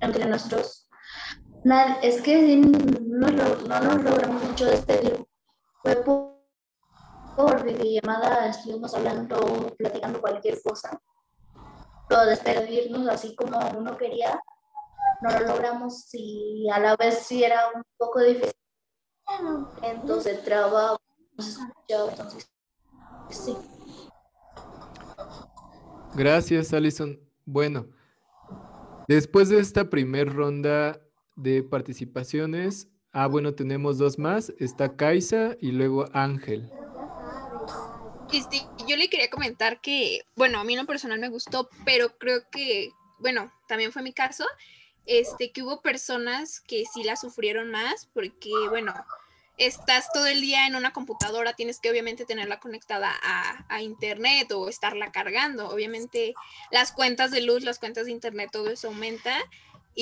entre 0.00 0.24
nosotros 0.24 0.79
es 2.02 2.22
que 2.22 2.56
no, 2.56 3.28
no, 3.28 3.80
nos 3.80 4.02
logramos 4.02 4.42
mucho 4.42 4.66
despedir. 4.66 5.26
Fue 5.82 5.96
por, 5.96 6.36
por 7.36 7.64
videollamada, 7.64 8.48
estuvimos 8.48 8.94
hablando, 8.94 9.74
platicando 9.76 10.20
cualquier 10.20 10.60
cosa. 10.62 11.00
Pero 12.08 12.26
despedirnos 12.26 13.08
así 13.08 13.34
como 13.36 13.58
uno 13.76 13.96
quería, 13.96 14.40
no 15.22 15.30
lo 15.30 15.46
logramos 15.46 16.08
y 16.12 16.68
a 16.70 16.78
la 16.78 16.96
vez 16.96 17.18
sí 17.26 17.44
era 17.44 17.68
un 17.74 17.82
poco 17.96 18.20
difícil. 18.20 18.52
Entonces 19.82 20.42
trabajo, 20.42 20.98
entonces 21.88 22.50
sí. 23.28 23.56
Gracias, 26.14 26.72
Alison. 26.72 27.20
Bueno, 27.44 27.86
después 29.06 29.48
de 29.48 29.60
esta 29.60 29.88
primer 29.88 30.34
ronda 30.34 31.00
de 31.42 31.62
participaciones. 31.62 32.88
Ah, 33.12 33.26
bueno, 33.26 33.54
tenemos 33.54 33.98
dos 33.98 34.18
más. 34.18 34.52
Está 34.58 34.96
Kaisa 34.96 35.56
y 35.60 35.72
luego 35.72 36.06
Ángel. 36.12 36.70
Yo 38.86 38.96
le 38.96 39.08
quería 39.08 39.28
comentar 39.28 39.80
que, 39.80 40.22
bueno, 40.36 40.60
a 40.60 40.64
mí 40.64 40.74
en 40.74 40.80
lo 40.80 40.86
personal 40.86 41.18
me 41.18 41.28
gustó, 41.28 41.68
pero 41.84 42.16
creo 42.18 42.48
que, 42.50 42.90
bueno, 43.18 43.52
también 43.66 43.92
fue 43.92 44.02
mi 44.02 44.12
caso, 44.12 44.46
este, 45.06 45.50
que 45.50 45.62
hubo 45.62 45.82
personas 45.82 46.60
que 46.60 46.84
sí 46.92 47.02
la 47.02 47.16
sufrieron 47.16 47.70
más, 47.70 48.06
porque, 48.14 48.50
bueno, 48.68 48.94
estás 49.56 50.12
todo 50.12 50.26
el 50.26 50.40
día 50.40 50.66
en 50.66 50.76
una 50.76 50.92
computadora, 50.92 51.54
tienes 51.54 51.80
que 51.80 51.90
obviamente 51.90 52.24
tenerla 52.24 52.60
conectada 52.60 53.12
a, 53.22 53.64
a, 53.68 53.82
internet 53.82 54.50
o 54.52 54.68
estarla 54.68 55.12
cargando. 55.12 55.68
Obviamente 55.68 56.34
las 56.70 56.92
cuentas 56.92 57.30
de 57.30 57.42
luz, 57.42 57.62
las 57.62 57.78
cuentas 57.78 58.06
de 58.06 58.12
internet, 58.12 58.50
todo 58.52 58.70
eso 58.70 58.88
aumenta 58.88 59.36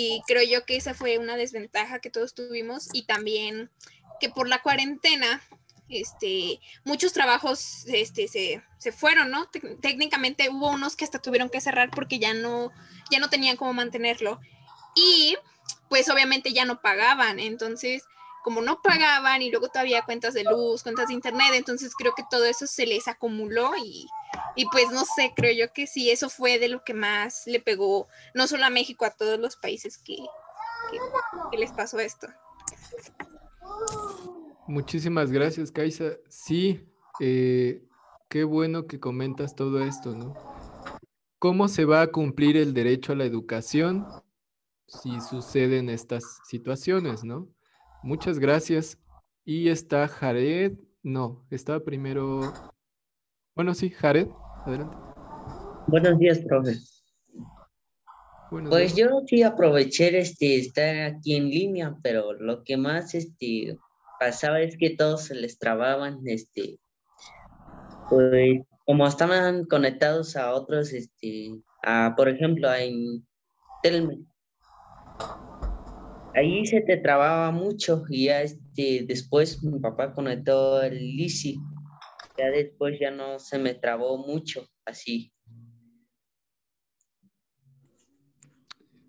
y 0.00 0.22
creo 0.28 0.44
yo 0.44 0.64
que 0.64 0.76
esa 0.76 0.94
fue 0.94 1.18
una 1.18 1.36
desventaja 1.36 1.98
que 1.98 2.08
todos 2.08 2.32
tuvimos 2.32 2.88
y 2.92 3.02
también 3.02 3.68
que 4.20 4.28
por 4.28 4.48
la 4.48 4.62
cuarentena, 4.62 5.42
este, 5.88 6.60
muchos 6.84 7.12
trabajos 7.12 7.84
este, 7.88 8.28
se, 8.28 8.62
se 8.78 8.92
fueron, 8.92 9.32
¿no? 9.32 9.48
técnicamente 9.82 10.50
hubo 10.50 10.70
unos 10.70 10.94
que 10.94 11.04
hasta 11.04 11.18
tuvieron 11.18 11.50
que 11.50 11.60
cerrar 11.60 11.90
porque 11.90 12.20
ya 12.20 12.32
no, 12.32 12.70
ya 13.10 13.18
no 13.18 13.28
tenían 13.28 13.56
cómo 13.56 13.72
mantenerlo. 13.72 14.38
Y 14.94 15.36
pues 15.88 16.08
obviamente 16.10 16.52
ya 16.52 16.64
no 16.64 16.80
pagaban, 16.80 17.40
entonces 17.40 18.04
como 18.44 18.62
no 18.62 18.80
pagaban 18.82 19.42
y 19.42 19.50
luego 19.50 19.66
todavía 19.66 20.04
cuentas 20.04 20.32
de 20.32 20.44
luz, 20.44 20.84
cuentas 20.84 21.08
de 21.08 21.14
internet, 21.14 21.54
entonces 21.54 21.92
creo 21.96 22.14
que 22.14 22.22
todo 22.30 22.44
eso 22.44 22.68
se 22.68 22.86
les 22.86 23.08
acumuló 23.08 23.72
y, 23.84 24.06
y 24.56 24.66
pues 24.70 24.90
no 24.90 25.04
sé, 25.04 25.32
creo 25.34 25.52
yo 25.52 25.72
que 25.72 25.86
sí, 25.86 26.10
eso 26.10 26.28
fue 26.28 26.58
de 26.58 26.68
lo 26.68 26.82
que 26.84 26.94
más 26.94 27.46
le 27.46 27.60
pegó, 27.60 28.08
no 28.34 28.46
solo 28.46 28.64
a 28.64 28.70
México, 28.70 29.04
a 29.04 29.10
todos 29.10 29.38
los 29.38 29.56
países 29.56 29.98
que, 29.98 30.16
les 31.56 31.72
pasó 31.72 31.98
esto. 31.98 32.26
Muchísimas 34.66 35.30
gracias, 35.30 35.70
Kaisa. 35.70 36.12
Sí, 36.28 36.86
eh, 37.20 37.82
qué 38.28 38.44
bueno 38.44 38.86
que 38.86 39.00
comentas 39.00 39.54
todo 39.54 39.82
esto, 39.82 40.14
¿no? 40.14 40.34
¿Cómo 41.38 41.68
se 41.68 41.84
va 41.84 42.02
a 42.02 42.08
cumplir 42.08 42.56
el 42.56 42.74
derecho 42.74 43.12
a 43.12 43.16
la 43.16 43.24
educación 43.24 44.06
si 44.86 45.20
suceden 45.20 45.88
estas 45.88 46.40
situaciones, 46.44 47.22
¿no? 47.22 47.48
Muchas 48.02 48.38
gracias. 48.38 48.98
Y 49.44 49.68
está 49.68 50.08
Jared. 50.08 50.78
No, 51.02 51.46
estaba 51.50 51.80
primero. 51.80 52.52
Bueno, 53.58 53.74
sí, 53.74 53.90
Jared, 53.90 54.28
adelante. 54.66 54.96
Buenos 55.88 56.16
días, 56.20 56.38
profe. 56.38 56.76
pues 58.70 58.94
yo 58.94 59.08
sí 59.26 59.42
aproveché 59.42 60.16
este, 60.16 60.58
estar 60.58 60.96
aquí 61.00 61.34
en 61.34 61.50
línea, 61.50 61.96
pero 62.00 62.34
lo 62.34 62.62
que 62.62 62.76
más 62.76 63.16
este, 63.16 63.76
pasaba 64.20 64.60
es 64.60 64.76
que 64.78 64.90
todos 64.90 65.24
se 65.24 65.34
les 65.34 65.58
trababan, 65.58 66.20
este, 66.26 66.78
pues 68.08 68.62
como 68.86 69.08
estaban 69.08 69.64
conectados 69.64 70.36
a 70.36 70.54
otros, 70.54 70.92
este, 70.92 71.50
a, 71.82 72.14
por 72.16 72.28
ejemplo, 72.28 72.72
en 72.72 73.26
Telme, 73.82 74.20
ahí 76.36 76.64
se 76.64 76.80
te 76.80 76.96
trababa 76.96 77.50
mucho 77.50 78.04
y 78.08 78.26
ya 78.26 78.42
este, 78.42 79.04
después 79.04 79.64
mi 79.64 79.80
papá 79.80 80.12
conectó 80.12 80.80
el 80.80 80.94
Lisi, 80.94 81.58
ya 82.38 82.50
después 82.50 82.98
ya 83.00 83.10
no 83.10 83.38
se 83.38 83.58
me 83.58 83.74
trabó 83.74 84.18
mucho 84.18 84.66
así. 84.84 85.32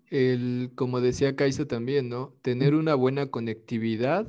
El, 0.08 0.72
como 0.74 1.00
decía 1.00 1.36
Kaisa 1.36 1.66
también, 1.66 2.08
¿no? 2.08 2.36
Tener 2.42 2.74
una 2.74 2.96
buena 2.96 3.30
conectividad 3.30 4.26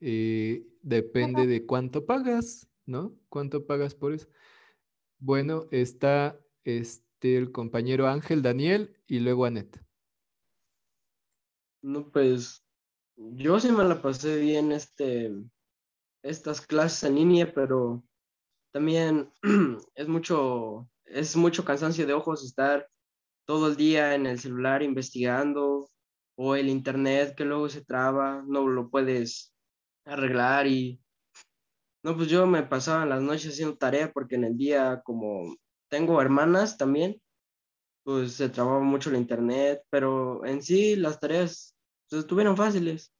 eh, 0.00 0.66
depende 0.82 1.46
de 1.46 1.64
cuánto 1.66 2.04
pagas, 2.04 2.68
¿no? 2.84 3.16
¿Cuánto 3.28 3.66
pagas 3.66 3.94
por 3.94 4.12
eso? 4.12 4.28
Bueno, 5.20 5.66
está 5.70 6.40
este, 6.64 7.36
el 7.36 7.52
compañero 7.52 8.08
Ángel 8.08 8.42
Daniel 8.42 8.96
y 9.06 9.20
luego 9.20 9.44
Anet. 9.44 9.80
No, 11.82 12.10
pues 12.10 12.64
yo 13.16 13.60
sí 13.60 13.70
me 13.70 13.84
la 13.84 14.02
pasé 14.02 14.38
bien 14.40 14.72
este, 14.72 15.32
estas 16.22 16.60
clases 16.60 17.04
en 17.04 17.16
línea, 17.16 17.52
pero 17.52 18.04
también 18.72 19.30
es 19.94 20.08
mucho, 20.08 20.88
es 21.04 21.36
mucho 21.36 21.64
cansancio 21.64 22.06
de 22.06 22.14
ojos 22.14 22.44
estar 22.44 22.88
todo 23.46 23.68
el 23.68 23.76
día 23.76 24.14
en 24.14 24.26
el 24.26 24.38
celular 24.38 24.82
investigando 24.82 25.88
o 26.36 26.54
el 26.54 26.68
internet 26.68 27.34
que 27.36 27.44
luego 27.44 27.68
se 27.68 27.84
traba, 27.84 28.42
no 28.46 28.68
lo 28.68 28.90
puedes 28.90 29.54
arreglar 30.04 30.66
y 30.66 31.00
no, 32.04 32.16
pues 32.16 32.28
yo 32.28 32.46
me 32.46 32.62
pasaba 32.62 33.04
las 33.06 33.22
noches 33.22 33.52
haciendo 33.52 33.76
tarea 33.76 34.12
porque 34.12 34.36
en 34.36 34.44
el 34.44 34.56
día 34.56 35.02
como 35.04 35.56
tengo 35.88 36.20
hermanas 36.22 36.76
también, 36.78 37.20
pues 38.04 38.32
se 38.34 38.48
trababa 38.48 38.80
mucho 38.80 39.10
el 39.10 39.16
internet, 39.16 39.82
pero 39.90 40.44
en 40.46 40.62
sí 40.62 40.96
las 40.96 41.20
tareas 41.20 41.74
pues, 42.08 42.20
estuvieron 42.20 42.56
fáciles. 42.56 43.12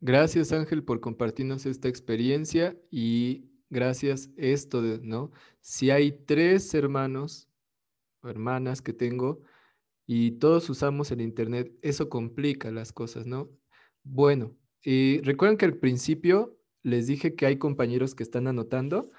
Gracias 0.00 0.52
Ángel 0.52 0.82
por 0.82 1.00
compartirnos 1.00 1.66
esta 1.66 1.88
experiencia 1.88 2.76
y 2.90 3.44
gracias 3.68 4.30
esto, 4.36 4.80
de, 4.82 4.98
¿no? 5.02 5.30
Si 5.60 5.90
hay 5.90 6.12
tres 6.12 6.72
hermanos 6.74 7.48
o 8.22 8.28
hermanas 8.28 8.80
que 8.82 8.92
tengo 8.92 9.42
y 10.06 10.32
todos 10.32 10.68
usamos 10.70 11.10
el 11.10 11.20
internet, 11.20 11.72
eso 11.82 12.08
complica 12.08 12.70
las 12.70 12.92
cosas, 12.92 13.26
¿no? 13.26 13.50
Bueno, 14.02 14.56
y 14.82 15.20
recuerden 15.20 15.58
que 15.58 15.66
al 15.66 15.76
principio 15.76 16.58
les 16.82 17.06
dije 17.06 17.34
que 17.34 17.46
hay 17.46 17.58
compañeros 17.58 18.14
que 18.14 18.22
están 18.22 18.46
anotando. 18.46 19.10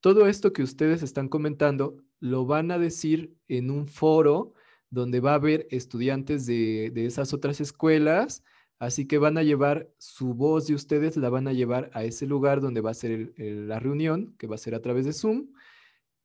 Todo 0.00 0.26
esto 0.26 0.52
que 0.52 0.62
ustedes 0.62 1.02
están 1.02 1.28
comentando 1.28 1.96
lo 2.20 2.46
van 2.46 2.70
a 2.70 2.78
decir 2.78 3.34
en 3.48 3.70
un 3.70 3.86
foro 3.86 4.54
donde 4.90 5.20
va 5.20 5.32
a 5.32 5.34
haber 5.34 5.66
estudiantes 5.70 6.46
de, 6.46 6.92
esas 6.94 7.32
otras 7.32 7.60
escuelas 7.60 8.42
Así 8.80 9.06
que 9.06 9.18
van 9.18 9.36
a 9.36 9.42
llevar 9.42 9.90
su 9.98 10.32
voz 10.32 10.66
de 10.66 10.74
ustedes, 10.74 11.18
la 11.18 11.28
van 11.28 11.46
a 11.46 11.52
llevar 11.52 11.90
a 11.92 12.02
ese 12.02 12.26
lugar 12.26 12.62
donde 12.62 12.80
va 12.80 12.92
a 12.92 12.94
ser 12.94 13.34
la 13.36 13.78
reunión, 13.78 14.34
que 14.38 14.46
va 14.46 14.54
a 14.54 14.58
ser 14.58 14.74
a 14.74 14.80
través 14.80 15.04
de 15.04 15.12
Zoom. 15.12 15.48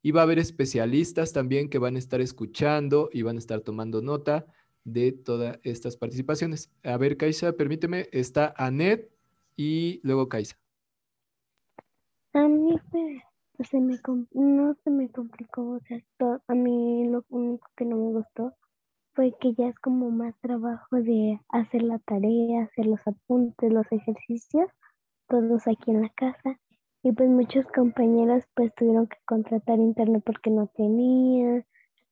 Y 0.02 0.12
va 0.12 0.22
a 0.22 0.24
haber 0.24 0.40
especialistas 0.40 1.34
también 1.34 1.70
que 1.70 1.80
van 1.80 1.98
a 1.98 2.00
estar 2.00 2.22
escuchando 2.22 3.10
y 3.12 3.24
van 3.24 3.36
a 3.36 3.40
estar 3.40 3.60
tomando 3.60 4.02
nota 4.02 4.46
de 4.86 5.12
todas 5.12 5.60
estas 5.64 5.98
participaciones. 5.98 6.72
A 6.84 6.96
ver, 6.96 7.18
Kaisa, 7.18 7.52
permíteme, 7.52 8.08
está 8.14 8.54
Anet 8.56 9.12
y 9.58 10.00
luego 10.04 10.30
Kaisa. 10.30 10.56
A 12.34 12.48
mí 12.48 12.80
se 12.90 13.80
no 14.34 14.76
se 14.82 14.90
me 14.92 15.10
complicó, 15.10 15.72
o 15.72 15.80
sea, 15.82 16.02
a 16.48 16.56
mí 16.56 17.10
lo 17.10 17.26
único 17.30 17.70
que 17.76 17.84
no 17.84 17.98
me 17.98 18.14
gustó 18.14 18.54
fue 19.16 19.34
que 19.40 19.54
ya 19.54 19.68
es 19.70 19.80
como 19.80 20.12
más 20.12 20.36
trabajo 20.42 20.98
de 20.98 21.40
hacer 21.50 21.82
la 21.84 22.00
tarea, 22.00 22.64
hacer 22.64 22.86
los 22.86 23.00
apuntes, 23.08 23.72
los 23.72 23.90
ejercicios, 23.92 24.70
todos 25.28 25.68
aquí 25.68 25.92
en 25.92 26.02
la 26.02 26.10
casa. 26.10 26.60
Y 27.02 27.14
pues 27.14 27.30
muchos 27.30 27.66
compañeros 27.68 28.44
pues 28.56 28.74
tuvieron 28.76 29.08
que 29.08 29.18
contratar 29.26 29.80
internet 29.80 30.22
porque 30.26 30.50
no 30.50 30.68
tenían. 30.68 31.66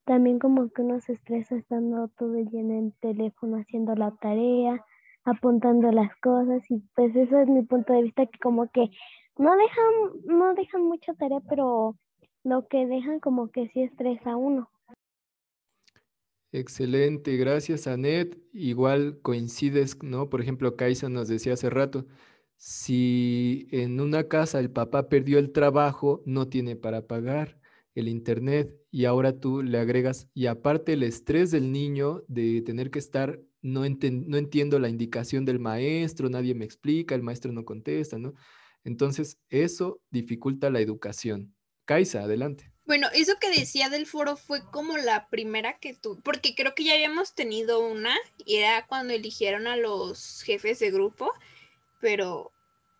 También 0.05 0.39
como 0.39 0.69
que 0.69 0.81
uno 0.81 0.99
se 1.01 1.13
estresa 1.13 1.55
estando 1.55 2.07
todo 2.09 2.35
el 2.35 2.45
día 2.47 2.61
en 2.61 2.71
el 2.71 2.93
teléfono 3.01 3.57
haciendo 3.57 3.95
la 3.95 4.11
tarea, 4.11 4.83
apuntando 5.25 5.91
las 5.91 6.15
cosas 6.21 6.63
y 6.69 6.83
pues 6.95 7.15
eso 7.15 7.39
es 7.39 7.47
mi 7.49 7.63
punto 7.63 7.93
de 7.93 8.03
vista 8.03 8.25
que 8.25 8.39
como 8.39 8.69
que 8.69 8.89
no 9.37 9.55
dejan, 9.55 10.37
no 10.37 10.53
dejan 10.53 10.83
mucha 10.83 11.13
tarea, 11.15 11.39
pero 11.49 11.95
lo 12.43 12.67
que 12.67 12.85
dejan 12.85 13.19
como 13.19 13.49
que 13.51 13.69
sí 13.69 13.81
estresa 13.81 14.31
a 14.31 14.37
uno. 14.37 14.69
Excelente, 16.53 17.35
gracias 17.35 17.87
Anet. 17.87 18.37
Igual 18.53 19.19
coincides, 19.23 19.97
¿no? 20.03 20.29
Por 20.29 20.39
ejemplo, 20.39 20.75
Kaisa 20.75 21.09
nos 21.09 21.27
decía 21.27 21.53
hace 21.53 21.69
rato, 21.71 22.05
si 22.57 23.67
en 23.71 23.99
una 23.99 24.27
casa 24.27 24.59
el 24.59 24.69
papá 24.69 25.09
perdió 25.09 25.39
el 25.39 25.51
trabajo, 25.51 26.21
no 26.27 26.47
tiene 26.49 26.75
para 26.75 27.07
pagar 27.07 27.59
el 27.95 28.07
internet 28.07 28.71
y 28.91 29.05
ahora 29.05 29.39
tú 29.39 29.63
le 29.63 29.79
agregas, 29.79 30.29
y 30.35 30.45
aparte 30.45 30.93
el 30.93 31.01
estrés 31.03 31.49
del 31.49 31.71
niño 31.71 32.23
de 32.27 32.61
tener 32.61 32.91
que 32.91 32.99
estar, 32.99 33.39
no, 33.63 33.81
no 33.81 34.37
entiendo 34.37 34.77
la 34.79 34.89
indicación 34.89 35.45
del 35.45 35.59
maestro, 35.59 36.29
nadie 36.29 36.53
me 36.53 36.65
explica, 36.65 37.15
el 37.15 37.23
maestro 37.23 37.51
no 37.51 37.65
contesta, 37.65 38.19
¿no? 38.19 38.35
Entonces, 38.83 39.39
eso 39.49 40.01
dificulta 40.11 40.69
la 40.69 40.81
educación. 40.81 41.55
Kaisa, 41.85 42.23
adelante. 42.23 42.72
Bueno, 42.85 43.07
eso 43.13 43.39
que 43.39 43.49
decía 43.49 43.89
del 43.89 44.05
foro 44.05 44.35
fue 44.35 44.61
como 44.69 44.97
la 44.97 45.27
primera 45.29 45.77
que 45.79 45.93
tuve, 45.93 46.21
porque 46.21 46.53
creo 46.53 46.75
que 46.75 46.83
ya 46.83 46.93
habíamos 46.93 47.33
tenido 47.33 47.79
una, 47.79 48.15
y 48.45 48.57
era 48.57 48.85
cuando 48.87 49.13
eligieron 49.13 49.67
a 49.67 49.77
los 49.77 50.41
jefes 50.43 50.79
de 50.79 50.91
grupo, 50.91 51.31
pero 52.01 52.51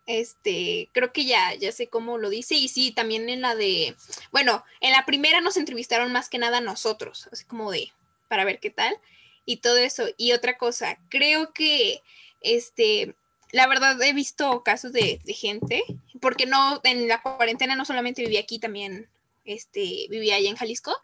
este, 0.06 0.88
creo 0.92 1.12
que 1.12 1.26
ya, 1.26 1.54
ya 1.54 1.70
sé 1.70 1.88
cómo 1.88 2.16
lo 2.16 2.30
dice, 2.30 2.54
y 2.54 2.68
sí, 2.68 2.92
también 2.92 3.28
en 3.28 3.42
la 3.42 3.54
de, 3.54 3.94
bueno, 4.32 4.64
en 4.80 4.92
la 4.92 5.04
primera 5.04 5.42
nos 5.42 5.58
entrevistaron 5.58 6.12
más 6.12 6.30
que 6.30 6.38
nada 6.38 6.62
nosotros, 6.62 7.28
así 7.30 7.44
como 7.44 7.70
de, 7.70 7.92
para 8.28 8.44
ver 8.44 8.60
qué 8.60 8.70
tal, 8.70 8.96
y 9.44 9.58
todo 9.58 9.76
eso. 9.76 10.06
Y 10.16 10.32
otra 10.32 10.56
cosa, 10.56 10.98
creo 11.10 11.52
que, 11.52 12.00
este, 12.40 13.14
la 13.52 13.66
verdad 13.66 14.00
he 14.02 14.14
visto 14.14 14.62
casos 14.62 14.92
de, 14.94 15.20
de 15.24 15.34
gente, 15.34 15.84
porque 16.22 16.46
no, 16.46 16.80
en 16.84 17.06
la 17.06 17.20
cuarentena 17.20 17.76
no 17.76 17.84
solamente 17.84 18.22
viví 18.22 18.38
aquí, 18.38 18.58
también 18.58 19.08
este, 19.44 20.06
vivía 20.10 20.36
allá 20.36 20.50
en 20.50 20.56
Jalisco, 20.56 20.96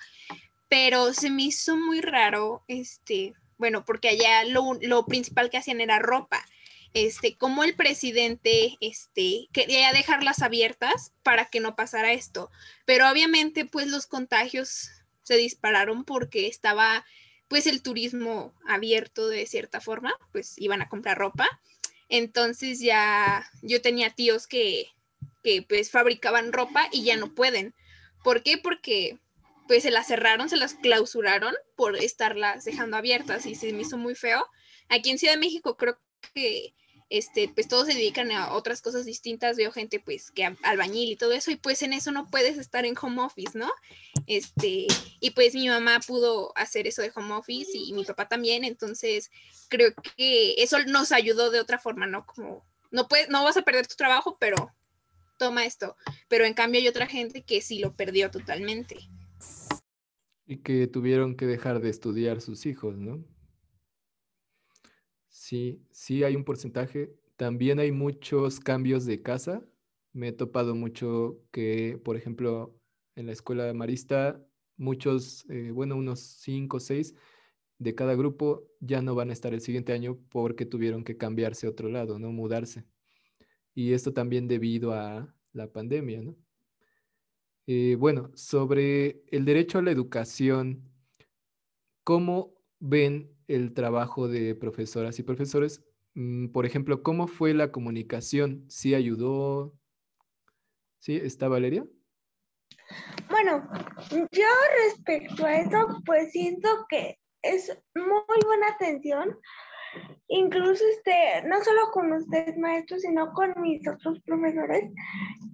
pero 0.68 1.12
se 1.12 1.30
me 1.30 1.42
hizo 1.42 1.76
muy 1.76 2.00
raro, 2.00 2.64
este, 2.68 3.34
bueno, 3.58 3.84
porque 3.84 4.08
allá 4.08 4.44
lo, 4.44 5.06
principal 5.06 5.50
que 5.50 5.58
hacían 5.58 5.80
era 5.80 5.98
ropa. 5.98 6.46
Este, 6.92 7.36
como 7.36 7.62
el 7.62 7.76
presidente 7.76 8.76
este, 8.80 9.48
quería 9.52 9.92
dejarlas 9.92 10.42
abiertas 10.42 11.12
para 11.22 11.46
que 11.46 11.60
no 11.60 11.76
pasara 11.76 12.12
esto. 12.12 12.50
Pero 12.84 13.08
obviamente, 13.10 13.64
pues 13.64 13.86
los 13.86 14.06
contagios 14.06 14.90
se 15.22 15.36
dispararon 15.36 16.04
porque 16.04 16.46
estaba, 16.46 17.04
pues, 17.48 17.66
el 17.66 17.82
turismo 17.82 18.54
abierto 18.66 19.28
de 19.28 19.46
cierta 19.46 19.80
forma, 19.80 20.14
pues 20.32 20.54
iban 20.56 20.82
a 20.82 20.88
comprar 20.88 21.18
ropa. 21.18 21.48
Entonces 22.08 22.80
ya 22.80 23.48
yo 23.62 23.80
tenía 23.82 24.10
tíos 24.10 24.46
que, 24.46 24.86
que 25.42 25.62
pues 25.62 25.90
fabricaban 25.90 26.52
ropa 26.52 26.88
y 26.92 27.04
ya 27.04 27.16
no 27.16 27.34
pueden. 27.34 27.74
¿Por 28.22 28.42
qué? 28.42 28.58
Porque 28.58 29.18
pues 29.66 29.84
se 29.84 29.90
las 29.90 30.08
cerraron, 30.08 30.48
se 30.48 30.56
las 30.56 30.74
clausuraron 30.74 31.54
por 31.76 31.96
estarlas 31.96 32.64
dejando 32.64 32.96
abiertas 32.96 33.46
y 33.46 33.54
se 33.54 33.72
me 33.72 33.82
hizo 33.82 33.96
muy 33.96 34.16
feo. 34.16 34.44
Aquí 34.88 35.10
en 35.10 35.18
Ciudad 35.18 35.34
de 35.34 35.40
México 35.40 35.76
creo 35.76 35.96
que 36.34 36.74
este, 37.10 37.48
pues 37.48 37.66
todos 37.66 37.88
se 37.88 37.94
dedican 37.94 38.30
a 38.30 38.52
otras 38.52 38.82
cosas 38.82 39.04
distintas, 39.04 39.56
veo 39.56 39.72
gente 39.72 39.98
pues 39.98 40.30
que 40.30 40.56
albañil 40.62 41.10
y 41.10 41.16
todo 41.16 41.32
eso, 41.32 41.50
y 41.50 41.56
pues 41.56 41.82
en 41.82 41.92
eso 41.92 42.12
no 42.12 42.26
puedes 42.26 42.56
estar 42.56 42.86
en 42.86 42.94
home 43.00 43.22
office, 43.22 43.58
¿no? 43.58 43.70
Este, 44.26 44.86
y 45.18 45.30
pues 45.30 45.54
mi 45.54 45.68
mamá 45.68 45.98
pudo 46.06 46.52
hacer 46.56 46.86
eso 46.86 47.02
de 47.02 47.12
home 47.14 47.34
office 47.34 47.72
y 47.74 47.92
mi 47.92 48.04
papá 48.04 48.28
también, 48.28 48.64
entonces 48.64 49.30
creo 49.68 49.92
que 50.16 50.54
eso 50.58 50.78
nos 50.86 51.10
ayudó 51.10 51.50
de 51.50 51.58
otra 51.58 51.80
forma, 51.80 52.06
¿no? 52.06 52.24
Como, 52.26 52.64
no 52.92 53.08
puedes, 53.08 53.28
no 53.28 53.42
vas 53.42 53.56
a 53.56 53.62
perder 53.62 53.88
tu 53.88 53.96
trabajo, 53.96 54.36
pero 54.38 54.72
toma 55.40 55.64
esto, 55.64 55.96
pero 56.28 56.44
en 56.44 56.52
cambio 56.52 56.80
hay 56.80 56.86
otra 56.86 57.06
gente 57.06 57.42
que 57.42 57.62
sí 57.62 57.78
lo 57.78 57.96
perdió 57.96 58.30
totalmente. 58.30 58.96
Y 60.46 60.58
que 60.58 60.86
tuvieron 60.86 61.34
que 61.34 61.46
dejar 61.46 61.80
de 61.80 61.88
estudiar 61.88 62.42
sus 62.42 62.66
hijos, 62.66 62.98
¿no? 62.98 63.24
Sí, 65.28 65.80
sí 65.90 66.24
hay 66.24 66.36
un 66.36 66.44
porcentaje. 66.44 67.16
También 67.36 67.78
hay 67.78 67.90
muchos 67.90 68.60
cambios 68.60 69.06
de 69.06 69.22
casa. 69.22 69.64
Me 70.12 70.28
he 70.28 70.32
topado 70.32 70.74
mucho 70.74 71.40
que, 71.52 71.98
por 72.04 72.16
ejemplo, 72.18 72.78
en 73.16 73.26
la 73.26 73.32
escuela 73.32 73.72
marista, 73.72 74.44
muchos, 74.76 75.46
eh, 75.48 75.70
bueno, 75.72 75.96
unos 75.96 76.20
cinco 76.20 76.76
o 76.76 76.80
seis 76.80 77.14
de 77.78 77.94
cada 77.94 78.14
grupo 78.14 78.68
ya 78.80 79.00
no 79.00 79.14
van 79.14 79.30
a 79.30 79.32
estar 79.32 79.54
el 79.54 79.62
siguiente 79.62 79.94
año 79.94 80.18
porque 80.28 80.66
tuvieron 80.66 81.02
que 81.02 81.16
cambiarse 81.16 81.66
a 81.66 81.70
otro 81.70 81.88
lado, 81.88 82.18
¿no? 82.18 82.30
Mudarse 82.30 82.84
y 83.74 83.92
esto 83.92 84.12
también 84.12 84.48
debido 84.48 84.92
a 84.92 85.34
la 85.52 85.72
pandemia, 85.72 86.22
¿no? 86.22 86.36
Eh, 87.66 87.96
bueno, 87.96 88.30
sobre 88.34 89.22
el 89.28 89.44
derecho 89.44 89.78
a 89.78 89.82
la 89.82 89.90
educación, 89.92 90.90
¿cómo 92.02 92.54
ven 92.80 93.30
el 93.46 93.74
trabajo 93.74 94.26
de 94.26 94.54
profesoras 94.54 95.18
y 95.18 95.22
profesores? 95.22 95.84
Mm, 96.14 96.48
por 96.48 96.66
ejemplo, 96.66 97.02
¿cómo 97.02 97.28
fue 97.28 97.54
la 97.54 97.70
comunicación? 97.70 98.64
¿Sí 98.68 98.94
ayudó? 98.94 99.72
¿Sí? 100.98 101.16
¿Está 101.16 101.48
Valeria? 101.48 101.86
Bueno, 103.28 103.68
yo 104.32 104.48
respecto 104.88 105.44
a 105.44 105.60
eso, 105.60 106.02
pues 106.04 106.32
siento 106.32 106.68
que 106.88 107.18
es 107.42 107.72
muy 107.94 108.40
buena 108.44 108.68
atención 108.68 109.38
incluso 110.28 110.84
este, 110.92 111.42
no 111.46 111.62
solo 111.62 111.90
con 111.92 112.12
ustedes 112.12 112.56
maestros, 112.58 113.02
sino 113.02 113.32
con 113.32 113.60
mis 113.60 113.86
otros 113.88 114.20
profesores, 114.22 114.90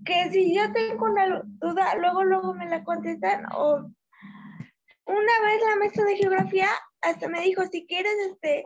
que 0.05 0.31
si 0.31 0.55
yo 0.55 0.73
tengo 0.73 1.07
una 1.07 1.43
duda, 1.45 1.97
luego, 1.97 2.25
luego 2.25 2.55
me 2.55 2.69
la 2.69 2.85
contestan 2.85 3.45
o 3.55 3.91
una 5.07 5.41
vez 5.45 5.63
la 5.69 5.77
maestra 5.77 6.05
de 6.05 6.17
geografía 6.17 6.69
hasta 7.01 7.29
me 7.29 7.41
dijo, 7.43 7.63
si 7.67 7.87
quieres, 7.87 8.13
este, 8.31 8.65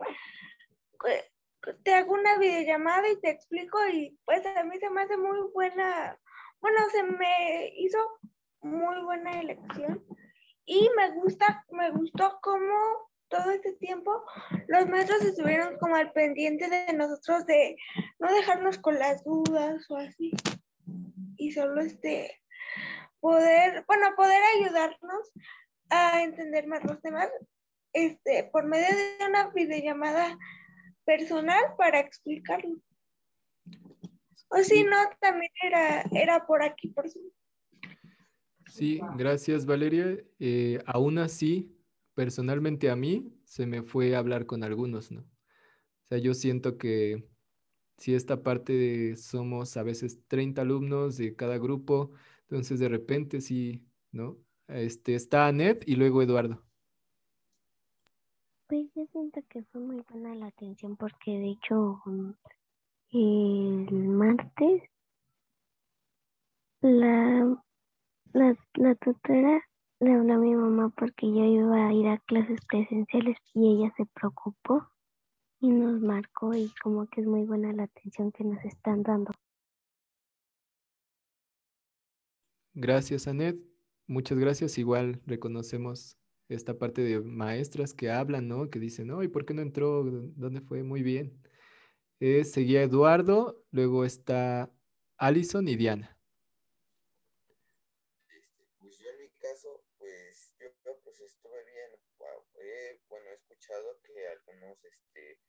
te 1.83 1.93
hago 1.93 2.13
una 2.13 2.37
videollamada 2.37 3.09
y 3.09 3.19
te 3.21 3.29
explico 3.29 3.77
y 3.87 4.17
pues 4.25 4.45
a 4.45 4.63
mí 4.63 4.77
se 4.79 4.89
me 4.89 5.01
hace 5.01 5.17
muy 5.17 5.39
buena, 5.53 6.17
bueno, 6.59 6.79
se 6.91 7.03
me 7.03 7.71
hizo 7.75 7.97
muy 8.61 9.01
buena 9.03 9.39
elección 9.39 10.03
y 10.65 10.89
me 10.95 11.11
gusta, 11.11 11.65
me 11.71 11.91
gustó 11.91 12.39
cómo 12.41 13.10
todo 13.31 13.49
este 13.49 13.73
tiempo 13.73 14.23
los 14.67 14.87
maestros 14.87 15.23
estuvieron 15.23 15.77
como 15.79 15.95
al 15.95 16.11
pendiente 16.11 16.69
de 16.69 16.93
nosotros 16.93 17.45
de 17.47 17.77
no 18.19 18.31
dejarnos 18.31 18.77
con 18.77 18.99
las 18.99 19.23
dudas 19.23 19.89
o 19.89 19.97
así. 19.97 20.31
Y 21.37 21.51
solo 21.53 21.81
este 21.81 22.39
poder, 23.19 23.83
bueno, 23.87 24.13
poder 24.15 24.41
ayudarnos 24.57 25.31
a 25.89 26.21
entender 26.21 26.67
más 26.67 26.83
los 26.83 27.01
temas 27.01 27.29
este, 27.93 28.49
por 28.51 28.67
medio 28.67 28.87
de 28.95 29.25
una 29.25 29.49
videollamada 29.49 30.37
personal 31.05 31.63
para 31.77 31.99
explicarlo. 31.99 32.77
O 34.49 34.57
si 34.57 34.83
no, 34.83 34.97
también 35.19 35.51
era, 35.63 36.03
era 36.11 36.45
por 36.45 36.61
aquí, 36.61 36.89
por 36.89 37.09
su. 37.09 37.31
Sí, 38.67 38.99
gracias 39.15 39.65
Valeria. 39.65 40.17
Eh, 40.39 40.79
aún 40.85 41.17
así, 41.17 41.80
personalmente 42.21 42.91
a 42.91 42.95
mí 42.95 43.33
se 43.45 43.65
me 43.65 43.81
fue 43.81 44.15
a 44.15 44.19
hablar 44.19 44.45
con 44.45 44.63
algunos, 44.63 45.11
¿no? 45.11 45.21
O 45.21 46.07
sea, 46.07 46.19
yo 46.19 46.35
siento 46.35 46.77
que 46.77 47.27
si 47.97 48.13
esta 48.13 48.43
parte 48.43 49.15
somos 49.15 49.75
a 49.75 49.81
veces 49.81 50.19
30 50.27 50.61
alumnos 50.61 51.17
de 51.17 51.35
cada 51.35 51.57
grupo, 51.57 52.11
entonces 52.41 52.77
de 52.77 52.89
repente 52.89 53.41
sí, 53.41 53.83
¿no? 54.11 54.37
Este, 54.67 55.15
está 55.15 55.47
Anet 55.47 55.83
y 55.87 55.95
luego 55.95 56.21
Eduardo. 56.21 56.63
Pues 58.67 58.85
yo 58.95 59.03
siento 59.11 59.41
que 59.49 59.63
fue 59.71 59.81
muy 59.81 60.03
buena 60.07 60.35
la 60.35 60.45
atención 60.45 60.97
porque 60.97 61.31
de 61.31 61.49
hecho 61.49 62.03
mm, 62.05 62.31
el 63.13 63.91
martes 64.09 64.83
la, 66.81 67.63
la, 68.33 68.55
la 68.75 68.93
tutora 68.93 69.63
le 70.01 70.13
habló 70.13 70.33
a 70.33 70.37
mi 70.37 70.55
mamá 70.55 70.89
porque 70.89 71.27
yo 71.27 71.45
iba 71.45 71.87
a 71.87 71.93
ir 71.93 72.07
a 72.07 72.17
clases 72.19 72.59
presenciales 72.67 73.37
y 73.53 73.75
ella 73.75 73.93
se 73.95 74.05
preocupó 74.07 74.87
y 75.59 75.69
nos 75.69 76.01
marcó 76.01 76.53
y 76.53 76.71
como 76.83 77.07
que 77.07 77.21
es 77.21 77.27
muy 77.27 77.43
buena 77.43 77.71
la 77.71 77.83
atención 77.83 78.31
que 78.31 78.43
nos 78.43 78.63
están 78.65 79.03
dando. 79.03 79.31
Gracias, 82.73 83.27
Anet. 83.27 83.59
Muchas 84.07 84.37
gracias. 84.37 84.77
Igual 84.77 85.21
reconocemos 85.25 86.17
esta 86.49 86.77
parte 86.77 87.01
de 87.01 87.21
maestras 87.21 87.93
que 87.93 88.09
hablan, 88.11 88.47
¿no? 88.47 88.69
Que 88.69 88.79
dicen, 88.79 89.07
no, 89.07 89.23
¿y 89.23 89.27
por 89.27 89.45
qué 89.45 89.53
no 89.53 89.61
entró? 89.61 90.03
¿Dónde 90.03 90.61
fue? 90.61 90.83
Muy 90.83 91.03
bien. 91.03 91.39
Eh, 92.19 92.43
seguía 92.43 92.83
Eduardo, 92.83 93.63
luego 93.71 94.05
está 94.05 94.71
Alison 95.17 95.67
y 95.67 95.75
Diana. 95.75 96.17
Este, 98.29 98.69
pues 98.79 98.97
yo 98.99 99.09
en 99.09 99.17
mi 99.19 99.29
caso, 99.39 99.83
pues 99.97 100.53
yo, 100.59 100.67
pues 101.03 101.19
estuve 101.19 101.63
bien. 101.65 102.99
bueno, 103.09 103.25
he 103.29 103.33
escuchado 103.33 103.99
que 104.03 104.27
algunos 104.27 104.83
este, 104.85 105.39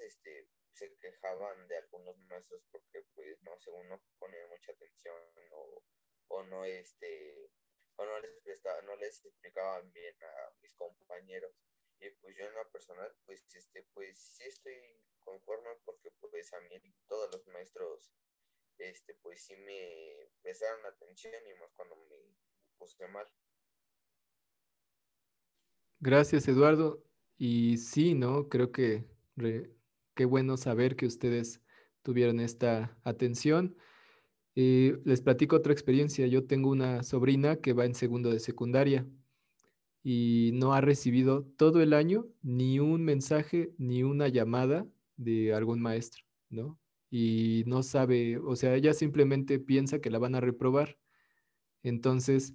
este, 0.00 0.48
se 0.72 0.96
quejaban 0.98 1.66
de 1.68 1.76
algunos 1.76 2.16
maestros 2.28 2.64
porque, 2.70 3.02
pues, 3.14 3.40
no 3.42 3.58
sé, 3.58 3.70
uno 3.70 4.00
pone 4.18 4.36
mucha 4.46 4.72
atención 4.72 5.16
o, 5.52 5.82
o 6.28 6.42
no, 6.44 6.64
este, 6.64 7.50
o 7.96 8.04
no 8.04 8.18
les 8.20 8.40
prestaba, 8.42 8.80
no 8.82 8.96
les 8.96 9.24
explicaban 9.24 9.92
bien 9.92 10.14
a 10.22 10.54
mis 10.60 10.72
compañeros. 10.74 11.52
Y 12.00 12.10
pues 12.10 12.36
yo 12.36 12.46
en 12.46 12.54
lo 12.54 12.70
personal, 12.70 13.12
pues, 13.26 13.44
este, 13.54 13.82
pues 13.92 14.18
sí 14.18 14.44
estoy 14.44 14.76
conforme 15.20 15.70
porque 15.84 16.10
pues 16.20 16.52
a 16.54 16.60
mí 16.60 16.80
todos 17.08 17.30
los 17.32 17.46
maestros, 17.48 18.12
este, 18.78 19.14
pues 19.14 19.42
sí 19.44 19.56
me 19.56 20.30
prestaron 20.40 20.86
atención 20.86 21.34
y 21.46 21.54
más 21.58 21.72
cuando 21.74 21.96
me 21.96 22.16
puse 22.78 23.06
mal. 23.08 23.26
Gracias, 26.00 26.46
Eduardo. 26.46 27.04
Y 27.36 27.78
sí, 27.78 28.14
¿no? 28.14 28.48
Creo 28.48 28.70
que 28.70 29.04
qué 30.14 30.24
bueno 30.24 30.56
saber 30.56 30.96
que 30.96 31.06
ustedes 31.06 31.62
tuvieron 32.02 32.40
esta 32.40 32.96
atención. 33.04 33.76
Eh, 34.54 34.98
les 35.04 35.20
platico 35.20 35.56
otra 35.56 35.72
experiencia. 35.72 36.26
Yo 36.26 36.44
tengo 36.46 36.70
una 36.70 37.02
sobrina 37.02 37.56
que 37.56 37.72
va 37.72 37.84
en 37.84 37.94
segundo 37.94 38.30
de 38.30 38.40
secundaria 38.40 39.06
y 40.02 40.50
no 40.54 40.72
ha 40.72 40.80
recibido 40.80 41.44
todo 41.56 41.82
el 41.82 41.92
año 41.92 42.26
ni 42.42 42.80
un 42.80 43.04
mensaje 43.04 43.72
ni 43.78 44.02
una 44.02 44.28
llamada 44.28 44.86
de 45.16 45.54
algún 45.54 45.80
maestro, 45.80 46.24
¿no? 46.50 46.78
Y 47.10 47.64
no 47.66 47.82
sabe, 47.82 48.38
o 48.38 48.56
sea, 48.56 48.74
ella 48.74 48.94
simplemente 48.94 49.58
piensa 49.58 50.00
que 50.00 50.10
la 50.10 50.18
van 50.18 50.34
a 50.34 50.40
reprobar. 50.40 50.98
Entonces, 51.82 52.54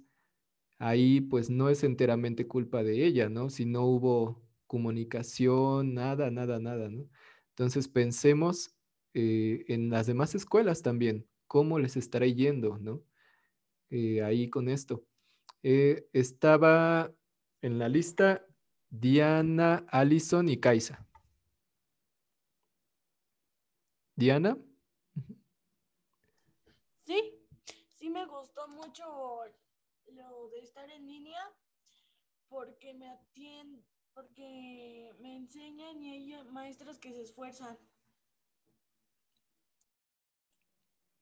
ahí 0.78 1.20
pues 1.20 1.50
no 1.50 1.68
es 1.70 1.84
enteramente 1.84 2.46
culpa 2.46 2.82
de 2.82 3.06
ella, 3.06 3.28
¿no? 3.28 3.50
Si 3.50 3.64
no 3.64 3.84
hubo 3.86 4.43
comunicación, 4.74 5.94
nada, 5.94 6.32
nada, 6.32 6.58
nada, 6.58 6.88
¿no? 6.88 7.08
Entonces 7.50 7.86
pensemos 7.86 8.74
eh, 9.12 9.64
en 9.68 9.88
las 9.88 10.08
demás 10.08 10.34
escuelas 10.34 10.82
también, 10.82 11.28
cómo 11.46 11.78
les 11.78 11.96
estará 11.96 12.26
yendo, 12.26 12.76
¿no? 12.78 13.00
Eh, 13.90 14.20
ahí 14.24 14.50
con 14.50 14.68
esto. 14.68 15.04
Eh, 15.62 16.08
estaba 16.12 17.14
en 17.62 17.78
la 17.78 17.88
lista 17.88 18.44
Diana, 18.90 19.86
Allison 19.92 20.48
y 20.48 20.58
Kaisa. 20.58 21.06
Diana. 24.16 24.58
Sí, 27.06 27.46
sí 27.96 28.10
me 28.10 28.26
gustó 28.26 28.66
mucho 28.66 29.04
lo 30.06 30.48
de 30.48 30.58
estar 30.58 30.90
en 30.90 31.06
línea 31.06 31.40
porque 32.48 32.92
me 32.94 33.08
atienden, 33.08 33.84
porque 34.14 35.12
me 35.20 35.36
enseñan 35.36 36.00
y 36.02 36.10
hay 36.10 36.44
maestros 36.52 36.98
que 36.98 37.12
se 37.12 37.22
esfuerzan. 37.22 37.76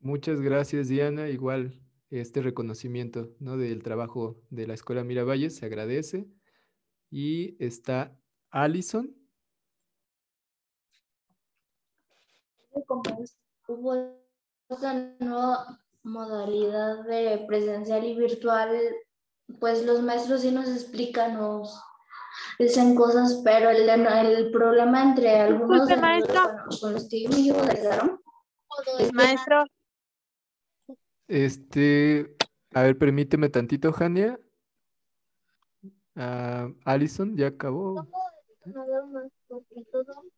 Muchas 0.01 0.41
gracias, 0.41 0.89
Diana. 0.89 1.29
Igual 1.29 1.81
este 2.11 2.43
reconocimiento 2.43 3.35
¿no? 3.39 3.57
del 3.57 3.83
trabajo 3.83 4.43
de 4.51 4.67
la 4.67 4.75
Escuela 4.75 5.05
Miravalles 5.05 5.57
se 5.57 5.67
agradece. 5.67 6.29
Y 7.11 7.57
está 7.65 8.19
Allison. 8.51 9.15
Hubo 13.69 13.95
esta 14.69 15.17
nueva 15.21 15.81
modalidad 16.03 17.05
de 17.05 17.45
presencial 17.47 18.05
y 18.05 18.17
virtual, 18.17 18.77
pues 19.61 19.85
los 19.85 20.03
maestros 20.03 20.43
sí 20.43 20.51
nos 20.51 20.69
explican, 20.69 21.35
nos 21.35 21.81
dicen 22.62 22.94
cosas, 22.94 23.40
pero 23.44 23.70
el, 23.70 23.88
el 23.88 24.51
problema 24.51 25.03
entre 25.03 25.40
algunos 25.40 25.87
de 25.87 25.96
con 26.81 26.92
los 26.94 27.09
que 27.09 27.22
yo 27.22 27.55
me 27.55 29.12
maestro. 29.12 29.64
Este, 31.29 32.35
a 32.75 32.83
ver, 32.83 32.98
permíteme 32.98 33.48
tantito, 33.48 33.92
Jania. 33.92 34.38
Uh, 36.14 36.75
Alison, 36.85 37.37
ya 37.37 37.48
acabó. 37.48 38.07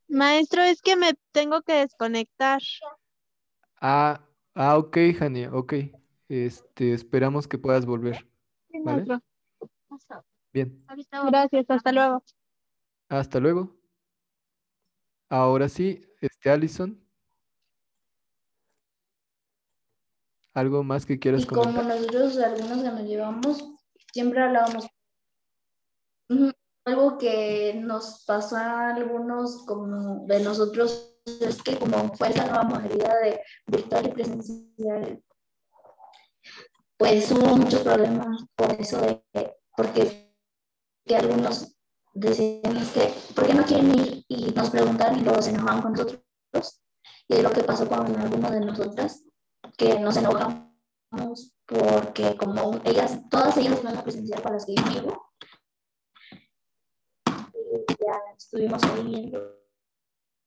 Maestro, 0.09 0.63
es 0.63 0.81
que 0.81 0.97
me 0.97 1.15
tengo 1.33 1.63
que 1.63 1.75
desconectar. 1.75 2.61
Ah, 3.81 4.21
ah, 4.55 4.79
ok, 4.79 4.97
Jania, 5.19 5.51
ok. 5.53 5.75
Este, 6.29 6.93
esperamos 6.93 7.47
que 7.49 7.59
puedas 7.59 7.87
volver. 7.87 8.27
¿Vale? 8.85 9.21
Bien. 10.55 10.87
Gracias, 11.27 11.67
hasta 11.69 11.91
luego. 11.91 12.23
Hasta 13.09 13.41
luego. 13.41 13.77
Ahora 15.29 15.69
sí, 15.69 16.01
este, 16.21 16.49
Alison. 16.49 17.05
¿Algo 20.53 20.85
más 20.85 21.05
que 21.05 21.19
quieras 21.19 21.43
y 21.43 21.47
como 21.47 21.65
nosotros 21.65 22.39
algunos 22.39 22.83
que 22.85 22.89
nos 22.89 23.03
llevamos, 23.03 23.65
siempre 24.13 24.41
hablábamos. 24.41 24.87
Algo 26.85 27.19
que 27.19 27.75
nos 27.75 28.25
pasó 28.25 28.57
a 28.57 28.95
algunos 28.95 29.67
como 29.67 30.25
de 30.27 30.39
nosotros 30.39 31.17
es 31.25 31.61
que 31.65 31.77
como 31.77 32.15
fue 32.15 32.31
la 32.31 32.47
nueva 32.47 32.63
modalidad 32.63 33.21
de 33.23 33.41
virtual 33.67 34.07
y 34.07 34.11
presencial, 34.13 35.25
pues 36.97 37.33
hubo 37.33 37.57
muchos 37.57 37.81
problemas 37.81 38.45
por 38.55 38.71
eso 38.75 39.01
de 39.01 39.25
porque 39.77 40.24
que 41.07 41.17
algunos 41.17 41.77
decían 42.13 42.63
que 42.63 43.15
¿por 43.35 43.47
qué 43.47 43.55
no 43.55 43.65
quieren 43.65 43.99
ir? 43.99 44.25
y 44.29 44.51
nos 44.53 44.71
preguntaban 44.71 45.19
y 45.19 45.23
luego 45.23 45.43
se 45.43 45.51
enojaban 45.51 45.83
con 45.83 45.93
nosotros 45.93 46.21
y 47.29 47.35
es 47.35 47.43
lo 47.43 47.51
que 47.51 47.65
pasó 47.65 47.89
con 47.89 48.17
algunos 48.17 48.51
de 48.51 48.61
nosotras 48.61 49.25
que 49.77 49.99
nos 49.99 50.17
enojamos 50.17 50.75
porque 51.67 52.37
como 52.37 52.81
ellas, 52.85 53.19
todas 53.31 53.57
ellas 53.57 53.83
van 53.83 53.97
a 53.97 54.03
presenciar 54.03 54.43
para 54.43 54.57
las 54.57 54.67
que 54.67 54.75
yo 54.75 54.85
llevo, 54.91 55.33
ya 57.89 58.21
estuvimos 58.37 58.83
ahí 58.85 59.03
viendo. 59.05 59.61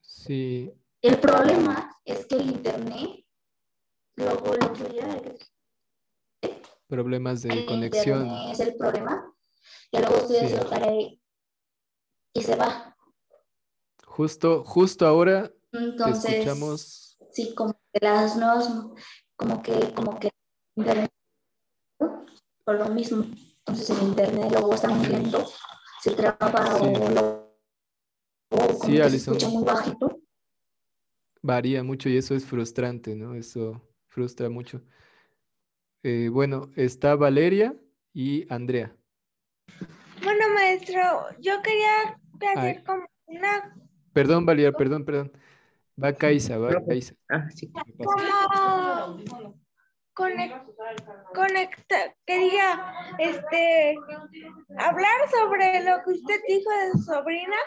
Sí. 0.01 0.73
El 1.01 1.19
problema 1.19 1.95
es 2.05 2.25
que 2.25 2.35
el 2.35 2.47
internet, 2.47 3.25
luego 4.15 4.53
el 4.53 4.63
otro 4.63 4.89
día, 4.89 5.21
problemas 6.87 7.41
de 7.41 7.65
conexión. 7.65 8.29
Es 8.51 8.59
el 8.59 8.75
problema. 8.75 9.33
Y 9.91 9.99
luego 9.99 10.17
ustedes 10.17 10.51
sí. 10.51 10.57
lo 10.57 11.17
y 12.33 12.41
se 12.41 12.55
va. 12.55 12.95
Justo, 14.05 14.63
justo 14.63 15.07
ahora 15.07 15.51
Entonces, 15.71 16.31
escuchamos. 16.33 17.17
Sí, 17.31 17.53
como 17.53 17.73
que 17.93 17.99
las 18.01 18.35
nuevas 18.37 18.69
como 19.35 19.61
que, 19.61 19.93
como 19.93 20.19
que 20.19 20.29
internet 20.75 21.11
por 22.63 22.75
lo 22.75 22.89
mismo. 22.89 23.25
Entonces 23.59 23.89
el 23.89 24.07
internet 24.07 24.51
luego 24.51 24.73
está 24.73 24.89
muy 24.89 25.07
lento, 25.07 25.45
se 26.01 26.11
traba 26.11 26.79
sí. 26.79 26.85
o 26.85 27.09
lo 27.09 27.47
o 28.49 28.85
sí, 28.85 28.99
Alison. 28.99 29.09
se 29.09 29.45
escucha 29.45 29.49
muy 29.49 29.63
bajito. 29.63 30.19
Varía 31.41 31.83
mucho 31.83 32.09
y 32.09 32.17
eso 32.17 32.35
es 32.35 32.45
frustrante, 32.45 33.15
¿no? 33.15 33.35
Eso 33.35 33.81
frustra 34.07 34.49
mucho. 34.49 34.81
Eh, 36.03 36.29
bueno, 36.31 36.71
está 36.75 37.15
Valeria 37.15 37.75
y 38.13 38.51
Andrea. 38.51 38.95
Maestro, 40.57 41.29
yo 41.39 41.61
quería 41.61 42.17
hacer 42.51 42.77
Ay. 42.77 42.83
como 42.83 43.05
una 43.27 43.75
Perdón, 44.11 44.45
Valeria, 44.47 44.71
perdón, 44.71 45.05
perdón. 45.05 45.31
Va 46.03 46.11
Kaisa, 46.13 46.57
va 46.57 46.69
Kaisa. 46.87 47.13
Ah, 47.29 47.47
sí. 47.53 47.71
como, 47.71 49.21
conec- 50.15 50.75
conecta, 51.35 52.15
quería 52.25 52.93
este 53.19 53.95
hablar 54.79 55.29
sobre 55.29 55.83
lo 55.83 56.03
que 56.03 56.11
usted 56.11 56.41
dijo 56.47 56.69
de 56.71 56.91
su 56.93 57.03
sobrina. 57.03 57.57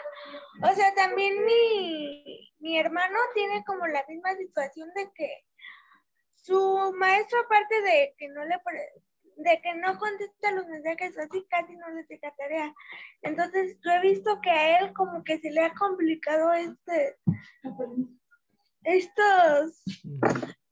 O 0.69 0.75
sea, 0.75 0.93
también 0.95 1.45
mi, 1.45 2.53
mi 2.59 2.77
hermano 2.77 3.17
tiene 3.33 3.63
como 3.65 3.87
la 3.87 4.03
misma 4.09 4.35
situación 4.35 4.89
de 4.95 5.09
que 5.15 5.29
su 6.35 6.93
maestro, 6.97 7.39
aparte 7.39 7.81
de 7.81 8.15
que 8.17 8.27
no 8.27 8.43
le 8.43 8.59
de 9.37 9.61
que 9.61 9.75
no 9.75 9.97
contesta 9.97 10.51
los 10.51 10.67
mensajes 10.67 11.17
así, 11.17 11.45
casi 11.49 11.75
no 11.75 11.89
le 11.89 12.03
deja 12.09 12.33
tarea. 12.37 12.73
Entonces, 13.21 13.77
yo 13.83 13.91
he 13.91 14.01
visto 14.01 14.39
que 14.41 14.49
a 14.49 14.79
él 14.79 14.93
como 14.93 15.23
que 15.23 15.39
se 15.39 15.51
le 15.51 15.61
ha 15.61 15.73
complicado 15.73 16.53
este 16.53 17.17
estos 18.83 19.83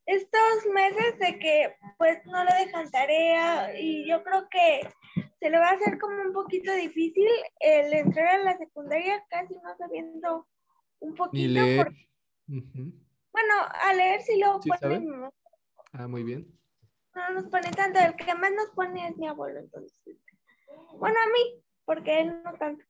estos 0.07 0.65
meses 0.73 1.19
de 1.19 1.37
que 1.37 1.75
pues 1.99 2.25
no 2.25 2.43
le 2.43 2.65
dejan 2.65 2.89
tarea 2.89 3.79
y 3.79 4.09
yo 4.09 4.23
creo 4.23 4.47
que 4.49 4.89
se 5.39 5.49
le 5.51 5.59
va 5.59 5.69
a 5.69 5.73
hacer 5.73 5.99
como 5.99 6.19
un 6.23 6.33
poquito 6.33 6.73
difícil 6.73 7.29
el 7.59 7.93
entrar 7.93 8.27
a 8.27 8.43
la 8.43 8.57
secundaria 8.57 9.23
casi 9.29 9.53
no 9.53 9.77
sabiendo 9.77 10.47
un 10.99 11.11
Ni 11.11 11.15
poquito 11.15 11.61
bueno 12.47 13.53
a 13.83 13.93
leer 13.93 14.21
sí 14.21 14.39
lo 14.39 14.59
¿Sí 14.59 14.69
Ah, 15.93 16.07
muy 16.07 16.23
bien. 16.23 16.58
No 17.19 17.41
nos 17.41 17.51
pone 17.51 17.71
tanto 17.71 17.99
el 17.99 18.15
que 18.15 18.33
más 18.35 18.51
nos 18.51 18.69
pone 18.75 19.07
es 19.07 19.17
mi 19.17 19.27
abuelo 19.27 19.59
entonces 19.59 20.17
bueno 20.97 21.15
a 21.19 21.27
mí 21.27 21.63
porque 21.85 22.21
él 22.21 22.41
no 22.43 22.53
tanto 22.53 22.83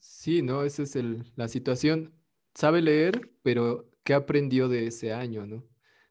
Sí, 0.00 0.42
¿no? 0.42 0.64
Esa 0.64 0.82
es 0.82 0.96
el, 0.96 1.24
la 1.36 1.48
situación. 1.48 2.14
Sabe 2.54 2.80
leer, 2.82 3.30
pero 3.42 3.90
¿qué 4.02 4.14
aprendió 4.14 4.68
de 4.68 4.86
ese 4.86 5.12
año, 5.12 5.46
no? 5.46 5.64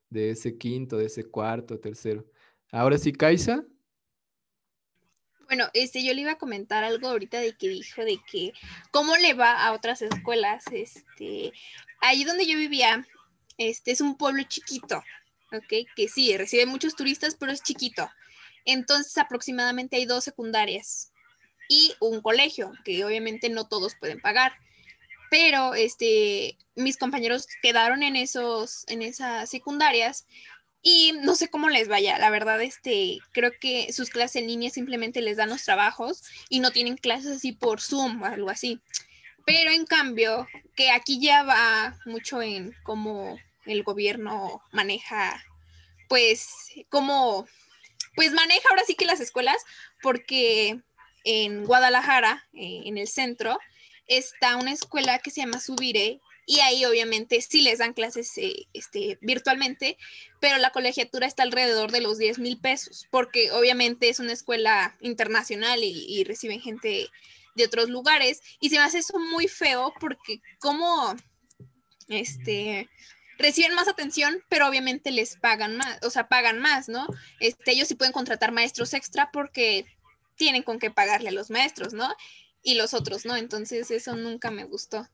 De 0.10 0.32
ese 0.32 0.58
quinto, 0.58 0.98
de 0.98 1.08
ese 1.08 1.26
cuarto, 1.26 1.80
tercero. 1.80 2.26
Ahora 2.72 2.98
sí, 2.98 3.12
Kaisa. 3.12 3.65
Bueno, 5.48 5.68
este, 5.74 6.04
yo 6.04 6.13
le 6.13 6.22
iba 6.22 6.34
a 6.34 6.38
comentar 6.38 6.84
algo 6.84 7.08
ahorita 7.08 7.39
de 7.39 7.58
que 7.58 7.70
dijo 7.70 8.04
de 8.04 8.20
que 8.32 8.54
cómo 8.92 9.18
le 9.18 9.34
va 9.34 9.65
a 9.65 9.74
otras 9.74 10.04
escuelas. 10.04 10.63
Este, 10.72 11.52
ahí 12.02 12.24
donde 12.24 12.46
yo 12.46 12.58
vivía, 12.58 13.06
este 13.58 13.92
es 13.92 14.02
un 14.02 14.15
pueblo 14.15 14.44
chiquito, 14.44 15.04
¿ok? 15.51 15.88
Que 15.95 16.07
sí, 16.07 16.35
recibe 16.38 16.65
muchos 16.65 16.95
turistas, 16.95 17.35
pero 17.39 17.51
es 17.51 17.63
chiquito. 17.63 18.09
Entonces, 18.65 19.17
aproximadamente 19.17 19.97
hay 19.97 20.05
dos 20.05 20.23
secundarias 20.23 21.12
y 21.67 21.93
un 21.99 22.21
colegio, 22.21 22.73
que 22.83 23.05
obviamente 23.05 23.49
no 23.49 23.67
todos 23.67 23.95
pueden 23.95 24.19
pagar. 24.19 24.53
Pero 25.29 25.75
este, 25.75 26.57
mis 26.75 26.97
compañeros 26.97 27.47
quedaron 27.62 28.01
en 28.03 28.15
esos, 28.15 28.85
en 28.88 29.03
esas 29.03 29.49
secundarias 29.49 30.25
y 30.81 31.13
no 31.21 31.35
sé 31.35 31.49
cómo 31.49 31.69
les 31.69 31.88
vaya, 31.88 32.17
la 32.17 32.29
verdad, 32.29 32.62
este, 32.62 33.19
creo 33.31 33.51
que 33.59 33.91
sus 33.91 34.09
clases 34.09 34.38
en 34.38 34.47
línea 34.47 34.69
simplemente 34.69 35.21
les 35.21 35.38
dan 35.38 35.49
los 35.49 35.63
trabajos 35.63 36.23
y 36.49 36.59
no 36.62 36.71
tienen 36.71 36.97
clases 36.97 37.38
así 37.38 37.51
por 37.51 37.81
Zoom 37.81 38.21
o 38.23 38.25
algo 38.25 38.49
así. 38.49 38.79
Pero 39.45 39.71
en 39.71 39.85
cambio, 39.85 40.47
que 40.75 40.91
aquí 40.91 41.19
ya 41.19 41.43
va 41.43 41.97
mucho 42.05 42.41
en 42.41 42.73
cómo 42.83 43.38
el 43.69 43.84
gobierno 43.84 44.62
maneja, 44.71 45.43
pues, 46.08 46.49
cómo, 46.89 47.47
pues 48.15 48.34
maneja 48.34 48.69
ahora 48.69 48.84
sí 48.86 48.95
que 48.95 49.05
las 49.05 49.19
escuelas, 49.19 49.58
porque 50.01 50.79
en 51.23 51.65
Guadalajara, 51.65 52.47
eh, 52.53 52.84
en 52.86 52.97
el 52.97 53.08
centro, 53.08 53.60
está 54.08 54.55
una 54.55 54.71
escuela 54.71 55.19
que 55.19 55.32
se 55.32 55.41
llama 55.41 55.60
Subire 55.60 56.19
y 56.45 56.62
ahí 56.62 56.84
obviamente 56.86 57.39
sí 57.41 57.62
les 57.62 57.77
dan 57.77 57.93
clases 57.93 58.36
eh, 58.38 58.67
este, 58.73 59.19
virtualmente, 59.21 59.97
pero 60.39 60.58
la 60.58 60.71
colegiatura 60.71 61.27
está 61.27 61.43
alrededor 61.43 61.91
de 61.91 62.01
los 62.01 62.17
10 62.17 62.39
mil 62.39 62.60
pesos, 62.60 63.08
porque 63.12 63.51
obviamente 63.51 64.10
es 64.10 64.19
una 64.19 64.34
escuela 64.34 64.97
internacional 64.99 65.84
y, 65.84 66.05
y 66.08 66.23
reciben 66.23 66.60
gente 66.60 67.08
de 67.53 67.65
otros 67.65 67.89
lugares. 67.89 68.41
Y 68.60 68.69
se 68.69 68.77
me 68.77 68.84
hace 68.84 68.99
eso 68.99 69.19
muy 69.19 69.47
feo 69.47 69.93
porque 69.99 70.41
como 70.60 71.15
este, 72.08 72.89
reciben 73.39 73.73
más 73.73 73.88
atención, 73.88 74.43
pero 74.49 74.67
obviamente 74.67 75.12
les 75.12 75.38
pagan 75.38 75.78
más, 75.78 75.99
o 76.04 76.10
sea, 76.10 76.28
pagan 76.28 76.60
más, 76.60 76.89
¿no? 76.89 77.08
Este, 77.39 77.71
ellos 77.71 77.88
sí 77.88 77.95
pueden 77.95 78.13
contratar 78.13 78.52
maestros 78.52 78.93
extra 78.93 79.32
porque 79.32 79.86
tienen 80.36 80.62
con 80.62 80.78
qué 80.78 80.91
pagarle 80.91 81.30
a 81.30 81.34
los 81.34 81.49
maestros, 81.49 81.93
¿no? 81.93 82.08
Y 82.62 82.75
los 82.75 82.93
otros, 82.93 83.25
¿no? 83.25 83.36
Entonces 83.36 83.89
eso 83.89 84.15
nunca 84.15 84.52
me 84.52 84.65
gustó. 84.65 85.08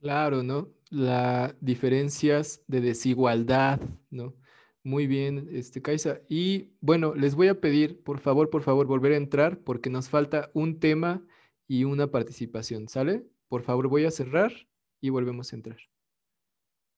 Claro, 0.00 0.42
¿no? 0.42 0.68
Las 0.90 1.54
diferencias 1.60 2.60
de 2.66 2.80
desigualdad, 2.80 3.80
¿no? 4.10 4.34
Muy 4.82 5.06
bien, 5.06 5.48
este, 5.52 5.82
Kaisa. 5.82 6.20
Y 6.28 6.70
bueno, 6.80 7.14
les 7.14 7.34
voy 7.34 7.48
a 7.48 7.60
pedir, 7.60 8.02
por 8.02 8.20
favor, 8.20 8.48
por 8.50 8.62
favor, 8.62 8.86
volver 8.86 9.12
a 9.12 9.16
entrar 9.16 9.58
porque 9.58 9.90
nos 9.90 10.08
falta 10.08 10.50
un 10.54 10.80
tema 10.80 11.24
y 11.66 11.84
una 11.84 12.10
participación, 12.10 12.88
¿sale? 12.88 13.26
Por 13.48 13.62
favor, 13.62 13.88
voy 13.88 14.06
a 14.06 14.10
cerrar 14.10 14.52
y 15.00 15.10
volvemos 15.10 15.52
a 15.52 15.56
entrar. 15.56 15.78